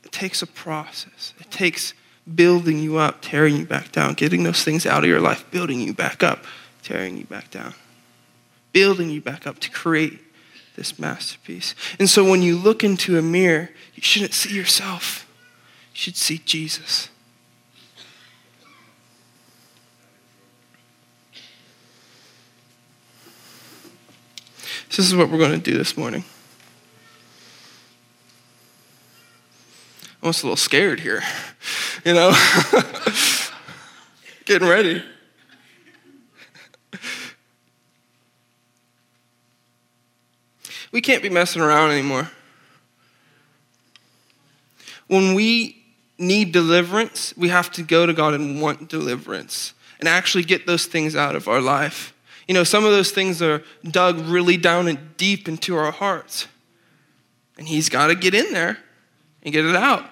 It 0.03 0.11
takes 0.11 0.41
a 0.41 0.47
process. 0.47 1.33
It 1.39 1.49
takes 1.49 1.93
building 2.35 2.79
you 2.79 2.97
up, 2.97 3.21
tearing 3.21 3.55
you 3.55 3.65
back 3.65 3.91
down, 3.91 4.13
getting 4.13 4.43
those 4.43 4.63
things 4.63 4.85
out 4.85 5.03
of 5.03 5.09
your 5.09 5.21
life, 5.21 5.49
building 5.51 5.79
you 5.79 5.93
back 5.93 6.23
up, 6.23 6.43
tearing 6.81 7.17
you 7.17 7.25
back 7.25 7.49
down, 7.51 7.73
building 8.71 9.09
you 9.09 9.21
back 9.21 9.47
up 9.47 9.59
to 9.59 9.69
create 9.69 10.19
this 10.75 10.97
masterpiece. 10.97 11.75
And 11.99 12.09
so 12.09 12.23
when 12.29 12.41
you 12.41 12.57
look 12.57 12.83
into 12.83 13.17
a 13.17 13.21
mirror, 13.21 13.69
you 13.95 14.01
shouldn't 14.01 14.33
see 14.33 14.55
yourself, 14.55 15.27
you 15.93 15.97
should 15.97 16.15
see 16.15 16.39
Jesus. 16.39 17.09
this 24.95 25.07
is 25.07 25.15
what 25.15 25.29
we're 25.29 25.39
going 25.39 25.59
to 25.59 25.71
do 25.71 25.75
this 25.75 25.97
morning. 25.97 26.23
I'm 30.21 30.27
almost 30.27 30.43
a 30.43 30.45
little 30.45 30.55
scared 30.55 30.99
here, 30.99 31.23
you 32.05 32.13
know? 32.13 32.31
Getting 34.45 34.67
ready. 34.67 35.03
We 40.93 41.01
can't 41.01 41.23
be 41.23 41.29
messing 41.29 41.61
around 41.61 41.89
anymore. 41.91 42.29
When 45.07 45.33
we 45.33 45.83
need 46.19 46.51
deliverance, 46.51 47.35
we 47.35 47.49
have 47.49 47.71
to 47.73 47.81
go 47.81 48.05
to 48.05 48.13
God 48.13 48.35
and 48.35 48.61
want 48.61 48.89
deliverance 48.89 49.73
and 49.99 50.07
actually 50.07 50.43
get 50.43 50.67
those 50.67 50.85
things 50.85 51.15
out 51.15 51.35
of 51.35 51.47
our 51.47 51.59
life. 51.59 52.13
You 52.47 52.53
know, 52.53 52.63
some 52.63 52.85
of 52.85 52.91
those 52.91 53.09
things 53.09 53.41
are 53.41 53.63
dug 53.83 54.19
really 54.19 54.55
down 54.55 54.87
and 54.87 55.17
deep 55.17 55.47
into 55.47 55.75
our 55.75 55.91
hearts. 55.91 56.47
And 57.57 57.67
He's 57.67 57.89
got 57.89 58.07
to 58.07 58.15
get 58.15 58.35
in 58.35 58.53
there 58.53 58.77
and 59.41 59.51
get 59.51 59.65
it 59.65 59.75
out. 59.75 60.05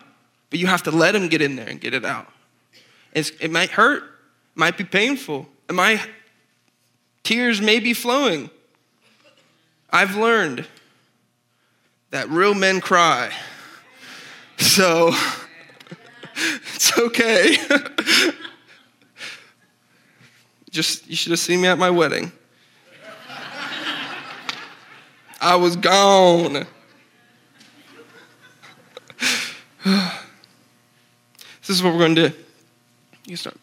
But 0.49 0.59
you 0.59 0.65
have 0.65 0.83
to 0.83 0.91
let 0.91 1.15
him 1.15 1.29
get 1.29 1.41
in 1.41 1.55
there 1.55 1.67
and 1.67 1.79
get 1.79 1.93
it 1.93 2.05
out. 2.05 2.27
It's, 3.13 3.29
it 3.39 3.51
might 3.51 3.69
hurt, 3.69 4.03
might 4.55 4.77
be 4.77 4.83
painful, 4.83 5.47
it 5.69 5.73
might, 5.73 6.01
tears 7.23 7.61
may 7.61 7.79
be 7.79 7.93
flowing. 7.93 8.49
I've 9.91 10.15
learned 10.15 10.65
that 12.11 12.29
real 12.29 12.53
men 12.53 12.79
cry. 12.79 13.31
So 14.57 15.13
it's 16.35 16.97
okay. 16.97 17.57
Just, 20.69 21.09
you 21.09 21.15
should 21.15 21.31
have 21.31 21.39
seen 21.39 21.61
me 21.61 21.67
at 21.67 21.77
my 21.77 21.89
wedding. 21.89 22.31
I 25.41 25.55
was 25.55 25.75
gone. 25.75 26.53
this 29.83 30.15
is 31.67 31.81
what 31.83 31.91
we're 31.93 31.99
going 31.99 32.15
to 32.15 32.29
do. 32.29 32.35
You 33.25 33.35
start. 33.35 33.57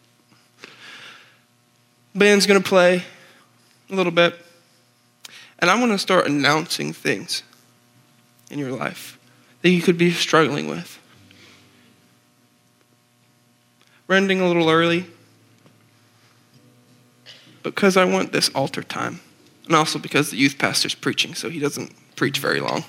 Band's 2.13 2.45
going 2.45 2.61
to 2.61 2.67
play 2.67 3.01
a 3.89 3.95
little 3.95 4.11
bit. 4.11 4.35
And 5.59 5.69
I'm 5.69 5.79
going 5.79 5.91
to 5.91 5.97
start 5.97 6.25
announcing 6.25 6.93
things 6.93 7.43
in 8.49 8.59
your 8.59 8.71
life 8.71 9.19
that 9.61 9.69
you 9.69 9.81
could 9.81 9.97
be 9.97 10.11
struggling 10.11 10.67
with. 10.67 10.97
We're 14.07 14.15
ending 14.15 14.41
a 14.41 14.47
little 14.47 14.69
early 14.69 15.05
because 17.61 17.97
I 17.97 18.05
want 18.05 18.31
this 18.31 18.49
altar 18.55 18.81
time, 18.81 19.19
and 19.65 19.75
also 19.75 19.99
because 19.99 20.31
the 20.31 20.37
youth 20.37 20.57
pastor's 20.57 20.95
preaching, 20.95 21.35
so 21.35 21.49
he 21.49 21.59
doesn't 21.59 21.93
preach 22.15 22.39
very 22.39 22.61
long. 22.61 22.85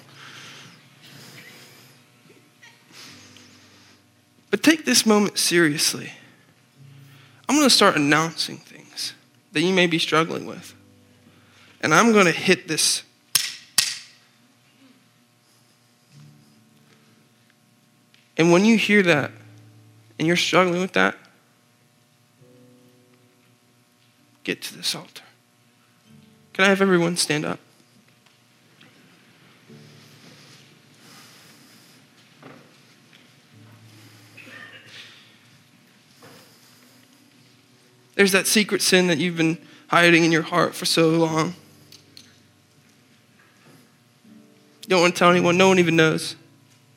But 4.51 4.63
take 4.63 4.85
this 4.85 5.05
moment 5.05 5.39
seriously. 5.39 6.13
I'm 7.49 7.57
going 7.57 7.69
to 7.69 7.75
start 7.75 7.97
announcing 7.97 8.59
things 8.59 9.15
that 9.53 9.61
you 9.61 9.75
may 9.75 9.87
be 9.87 9.99
struggling 9.99 10.47
with. 10.47 10.75
And 11.81 11.95
I'm 11.95 12.13
going 12.13 12.27
to 12.27 12.33
hit 12.33 12.69
this. 12.69 13.03
And 18.37 18.53
when 18.53 18.65
you 18.65 18.79
hear 18.79 19.03
that 19.03 19.33
and 20.19 20.27
you're 20.27 20.37
struggling 20.37 20.81
with 20.81 20.93
that, 20.93 21.17
get 24.45 24.63
to 24.63 24.77
this 24.77 24.95
altar. 24.95 25.23
Can 26.53 26.65
I 26.65 26.69
have 26.69 26.81
everyone 26.81 27.17
stand 27.17 27.45
up? 27.45 27.59
There's 38.15 38.33
that 38.33 38.47
secret 38.47 38.83
sin 38.83 39.07
that 39.07 39.17
you've 39.17 39.37
been 39.39 39.57
hiding 39.89 40.25
in 40.25 40.33
your 40.33 40.43
heart 40.43 40.75
for 40.75 40.85
so 40.85 41.09
long. 41.09 41.55
You 44.83 44.89
don't 44.89 45.01
want 45.01 45.15
to 45.15 45.19
tell 45.19 45.31
anyone. 45.31 45.57
No 45.57 45.69
one 45.69 45.79
even 45.79 45.97
knows. 45.97 46.37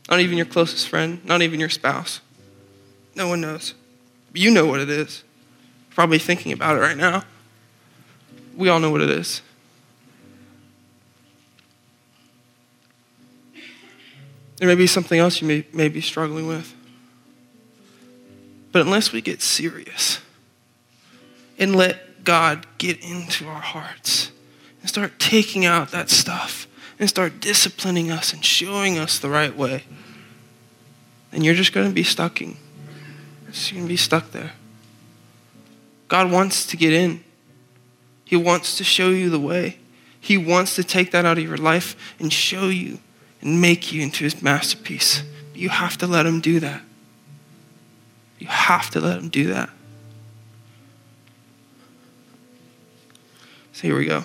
Not 0.09 0.19
even 0.19 0.37
your 0.37 0.45
closest 0.45 0.89
friend. 0.89 1.23
Not 1.25 1.41
even 1.41 1.59
your 1.59 1.69
spouse. 1.69 2.21
No 3.15 3.27
one 3.27 3.41
knows. 3.41 3.73
But 4.31 4.41
you 4.41 4.51
know 4.51 4.65
what 4.65 4.79
it 4.79 4.89
is. 4.89 5.23
Probably 5.91 6.17
thinking 6.17 6.51
about 6.51 6.75
it 6.75 6.79
right 6.79 6.97
now. 6.97 7.23
We 8.55 8.69
all 8.69 8.79
know 8.79 8.89
what 8.89 9.01
it 9.01 9.09
is. 9.09 9.41
There 14.57 14.67
may 14.67 14.75
be 14.75 14.87
something 14.87 15.19
else 15.19 15.41
you 15.41 15.47
may, 15.47 15.65
may 15.73 15.89
be 15.89 16.01
struggling 16.01 16.47
with. 16.47 16.73
But 18.71 18.81
unless 18.83 19.11
we 19.11 19.21
get 19.21 19.41
serious 19.41 20.19
and 21.59 21.75
let 21.75 22.23
God 22.23 22.65
get 22.77 23.03
into 23.03 23.47
our 23.47 23.61
hearts 23.61 24.31
and 24.79 24.89
start 24.89 25.19
taking 25.19 25.65
out 25.65 25.91
that 25.91 26.09
stuff 26.09 26.67
and 26.99 27.09
start 27.09 27.39
disciplining 27.39 28.11
us 28.11 28.33
and 28.33 28.43
showing 28.43 28.97
us 28.97 29.19
the 29.19 29.29
right 29.29 29.55
way, 29.55 29.83
then 31.31 31.43
you're 31.43 31.55
just 31.55 31.73
going 31.73 31.87
to 31.87 31.93
be 31.93 32.03
stuck 32.03 32.41
in. 32.41 32.57
You're 33.45 33.73
going 33.73 33.85
to 33.85 33.89
be 33.89 33.97
stuck 33.97 34.31
there. 34.31 34.53
God 36.07 36.31
wants 36.31 36.65
to 36.67 36.77
get 36.77 36.93
in. 36.93 37.23
He 38.25 38.35
wants 38.35 38.77
to 38.77 38.83
show 38.83 39.09
you 39.09 39.29
the 39.29 39.39
way. 39.39 39.77
He 40.19 40.37
wants 40.37 40.75
to 40.75 40.83
take 40.83 41.11
that 41.11 41.25
out 41.25 41.37
of 41.37 41.43
your 41.43 41.57
life 41.57 42.15
and 42.19 42.31
show 42.31 42.67
you 42.67 42.99
and 43.41 43.59
make 43.59 43.91
you 43.91 44.01
into 44.01 44.23
his 44.23 44.41
masterpiece. 44.41 45.23
You 45.53 45.69
have 45.69 45.97
to 45.97 46.07
let 46.07 46.25
him 46.25 46.39
do 46.39 46.59
that. 46.61 46.81
You 48.39 48.47
have 48.47 48.89
to 48.91 48.99
let 48.99 49.19
him 49.19 49.29
do 49.29 49.47
that. 49.53 49.69
So 53.73 53.87
here 53.87 53.97
we 53.97 54.05
go. 54.05 54.23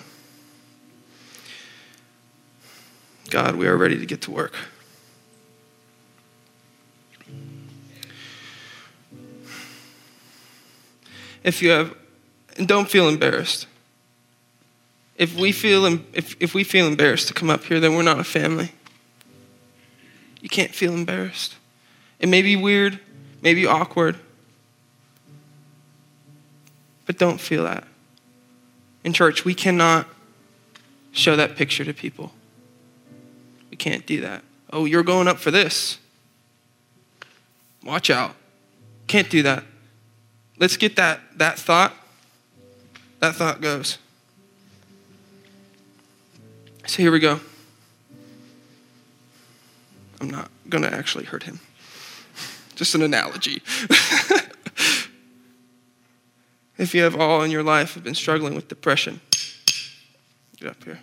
God, 3.29 3.55
we 3.55 3.67
are 3.67 3.77
ready 3.77 3.97
to 3.99 4.05
get 4.05 4.21
to 4.21 4.31
work. 4.31 4.55
If 11.43 11.61
you 11.61 11.69
have, 11.69 11.95
and 12.57 12.67
don't 12.67 12.89
feel 12.89 13.07
embarrassed. 13.07 13.65
If 15.15 15.35
we 15.35 15.51
feel, 15.51 15.85
if, 16.13 16.35
if 16.39 16.53
we 16.53 16.63
feel 16.63 16.87
embarrassed 16.87 17.27
to 17.27 17.33
come 17.33 17.49
up 17.49 17.63
here, 17.63 17.79
then 17.79 17.95
we're 17.95 18.03
not 18.03 18.19
a 18.19 18.23
family. 18.23 18.71
You 20.41 20.49
can't 20.49 20.73
feel 20.73 20.93
embarrassed. 20.93 21.55
It 22.19 22.29
may 22.29 22.41
be 22.41 22.55
weird, 22.55 22.99
maybe 23.41 23.65
awkward, 23.65 24.17
but 27.05 27.17
don't 27.17 27.39
feel 27.39 27.63
that. 27.63 27.85
In 29.03 29.13
church, 29.13 29.45
we 29.45 29.53
cannot 29.53 30.07
show 31.11 31.35
that 31.35 31.55
picture 31.55 31.85
to 31.85 31.93
people. 31.93 32.31
Can't 33.79 34.05
do 34.05 34.21
that. 34.21 34.43
Oh, 34.71 34.85
you're 34.85 35.03
going 35.03 35.27
up 35.27 35.39
for 35.39 35.49
this. 35.49 35.97
Watch 37.83 38.09
out. 38.09 38.35
Can't 39.07 39.29
do 39.29 39.41
that. 39.43 39.63
Let's 40.59 40.77
get 40.77 40.97
that, 40.97 41.21
that 41.37 41.57
thought. 41.57 41.95
That 43.19 43.35
thought 43.35 43.61
goes. 43.61 43.97
So 46.85 47.01
here 47.01 47.11
we 47.11 47.19
go. 47.19 47.39
I'm 50.21 50.29
not 50.29 50.51
going 50.67 50.83
to 50.83 50.93
actually 50.93 51.23
hurt 51.25 51.43
him. 51.43 51.59
Just 52.75 52.93
an 52.95 53.01
analogy. 53.01 53.61
if 56.77 56.93
you 56.93 57.03
have 57.03 57.15
all 57.15 57.43
in 57.43 57.51
your 57.51 57.63
life 57.63 57.93
have 57.93 58.03
been 58.03 58.15
struggling 58.15 58.55
with 58.55 58.67
depression, 58.67 59.21
get 60.57 60.69
up 60.69 60.83
here. 60.83 60.99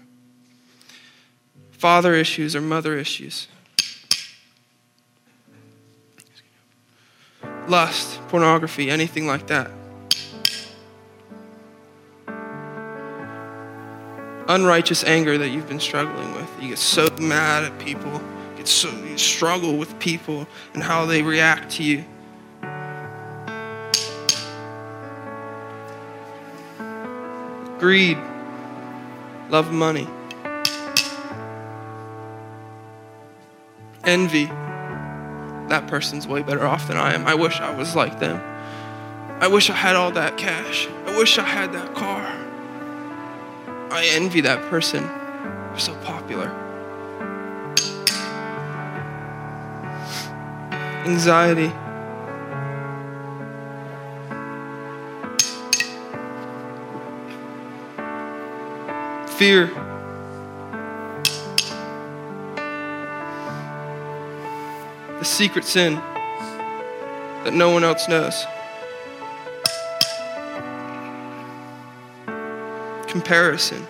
Father 1.87 2.15
issues 2.15 2.57
or 2.57 2.61
mother 2.61 2.99
issues. 2.99 3.47
Lust, 7.69 8.19
pornography, 8.27 8.91
anything 8.91 9.29
like 9.29 9.47
that. 9.47 9.71
Unrighteous 14.49 15.05
anger 15.05 15.39
that 15.39 15.51
you've 15.51 15.69
been 15.69 15.79
struggling 15.79 16.35
with. 16.35 16.51
You 16.61 16.71
get 16.71 16.79
so 16.79 17.07
mad 17.21 17.63
at 17.63 17.79
people 17.79 18.21
so 18.65 18.91
you 18.91 19.17
struggle 19.17 19.77
with 19.77 19.97
people 20.01 20.49
and 20.75 20.83
how 20.83 21.07
they 21.07 21.23
react 21.23 21.71
to 21.71 21.85
you. 21.85 22.05
Greed, 27.79 28.19
love 29.51 29.71
money, 29.71 30.09
envy. 34.07 34.47
That 35.69 35.87
person's 35.89 36.27
way 36.27 36.43
better 36.43 36.67
off 36.67 36.89
than 36.89 36.97
I 36.97 37.13
am. 37.13 37.27
I 37.27 37.35
wish 37.35 37.61
I 37.61 37.75
was 37.77 37.95
like 37.95 38.21
them. 38.21 38.41
I 39.41 39.49
wish 39.49 39.69
I 39.69 39.75
had 39.75 39.97
all 39.97 40.13
that 40.13 40.39
cash. 40.39 40.89
I 41.07 41.19
wish 41.19 41.39
I 41.39 41.45
had 41.45 41.73
that 41.73 41.95
car. 41.95 42.25
I 43.91 44.07
envy 44.13 44.41
that 44.43 44.63
person. 44.71 45.03
They're 45.05 45.79
so 45.79 45.95
popular. 45.97 46.51
anxiety. 51.07 51.73
Fear. 59.37 59.96
secret 65.27 65.65
sin 65.65 65.95
that 67.45 67.53
no 67.53 67.71
one 67.71 67.85
else 67.85 68.09
knows. 68.09 68.45
Comparison. 73.09 73.87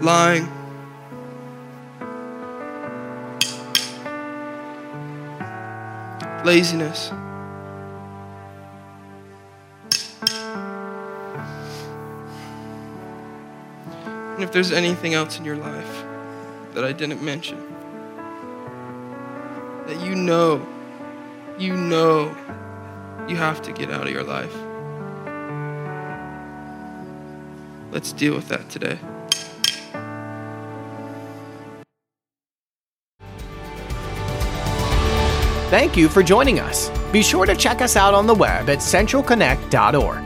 Lying. 0.00 0.48
Laziness. 6.44 7.10
If 14.44 14.52
there's 14.52 14.72
anything 14.72 15.14
else 15.14 15.38
in 15.38 15.44
your 15.44 15.56
life 15.56 16.04
that 16.74 16.84
I 16.84 16.92
didn't 16.92 17.22
mention, 17.22 17.58
that 19.86 19.98
you 20.00 20.14
know, 20.14 20.64
you 21.58 21.74
know 21.74 22.36
you 23.26 23.36
have 23.36 23.62
to 23.62 23.72
get 23.72 23.90
out 23.90 24.06
of 24.06 24.12
your 24.12 24.22
life, 24.22 24.54
let's 27.90 28.12
deal 28.12 28.34
with 28.34 28.48
that 28.48 28.68
today. 28.68 28.98
Thank 35.70 35.96
you 35.96 36.08
for 36.08 36.22
joining 36.22 36.60
us. 36.60 36.90
Be 37.10 37.22
sure 37.22 37.46
to 37.46 37.56
check 37.56 37.80
us 37.80 37.96
out 37.96 38.12
on 38.12 38.26
the 38.26 38.34
web 38.34 38.68
at 38.68 38.78
centralconnect.org. 38.78 40.23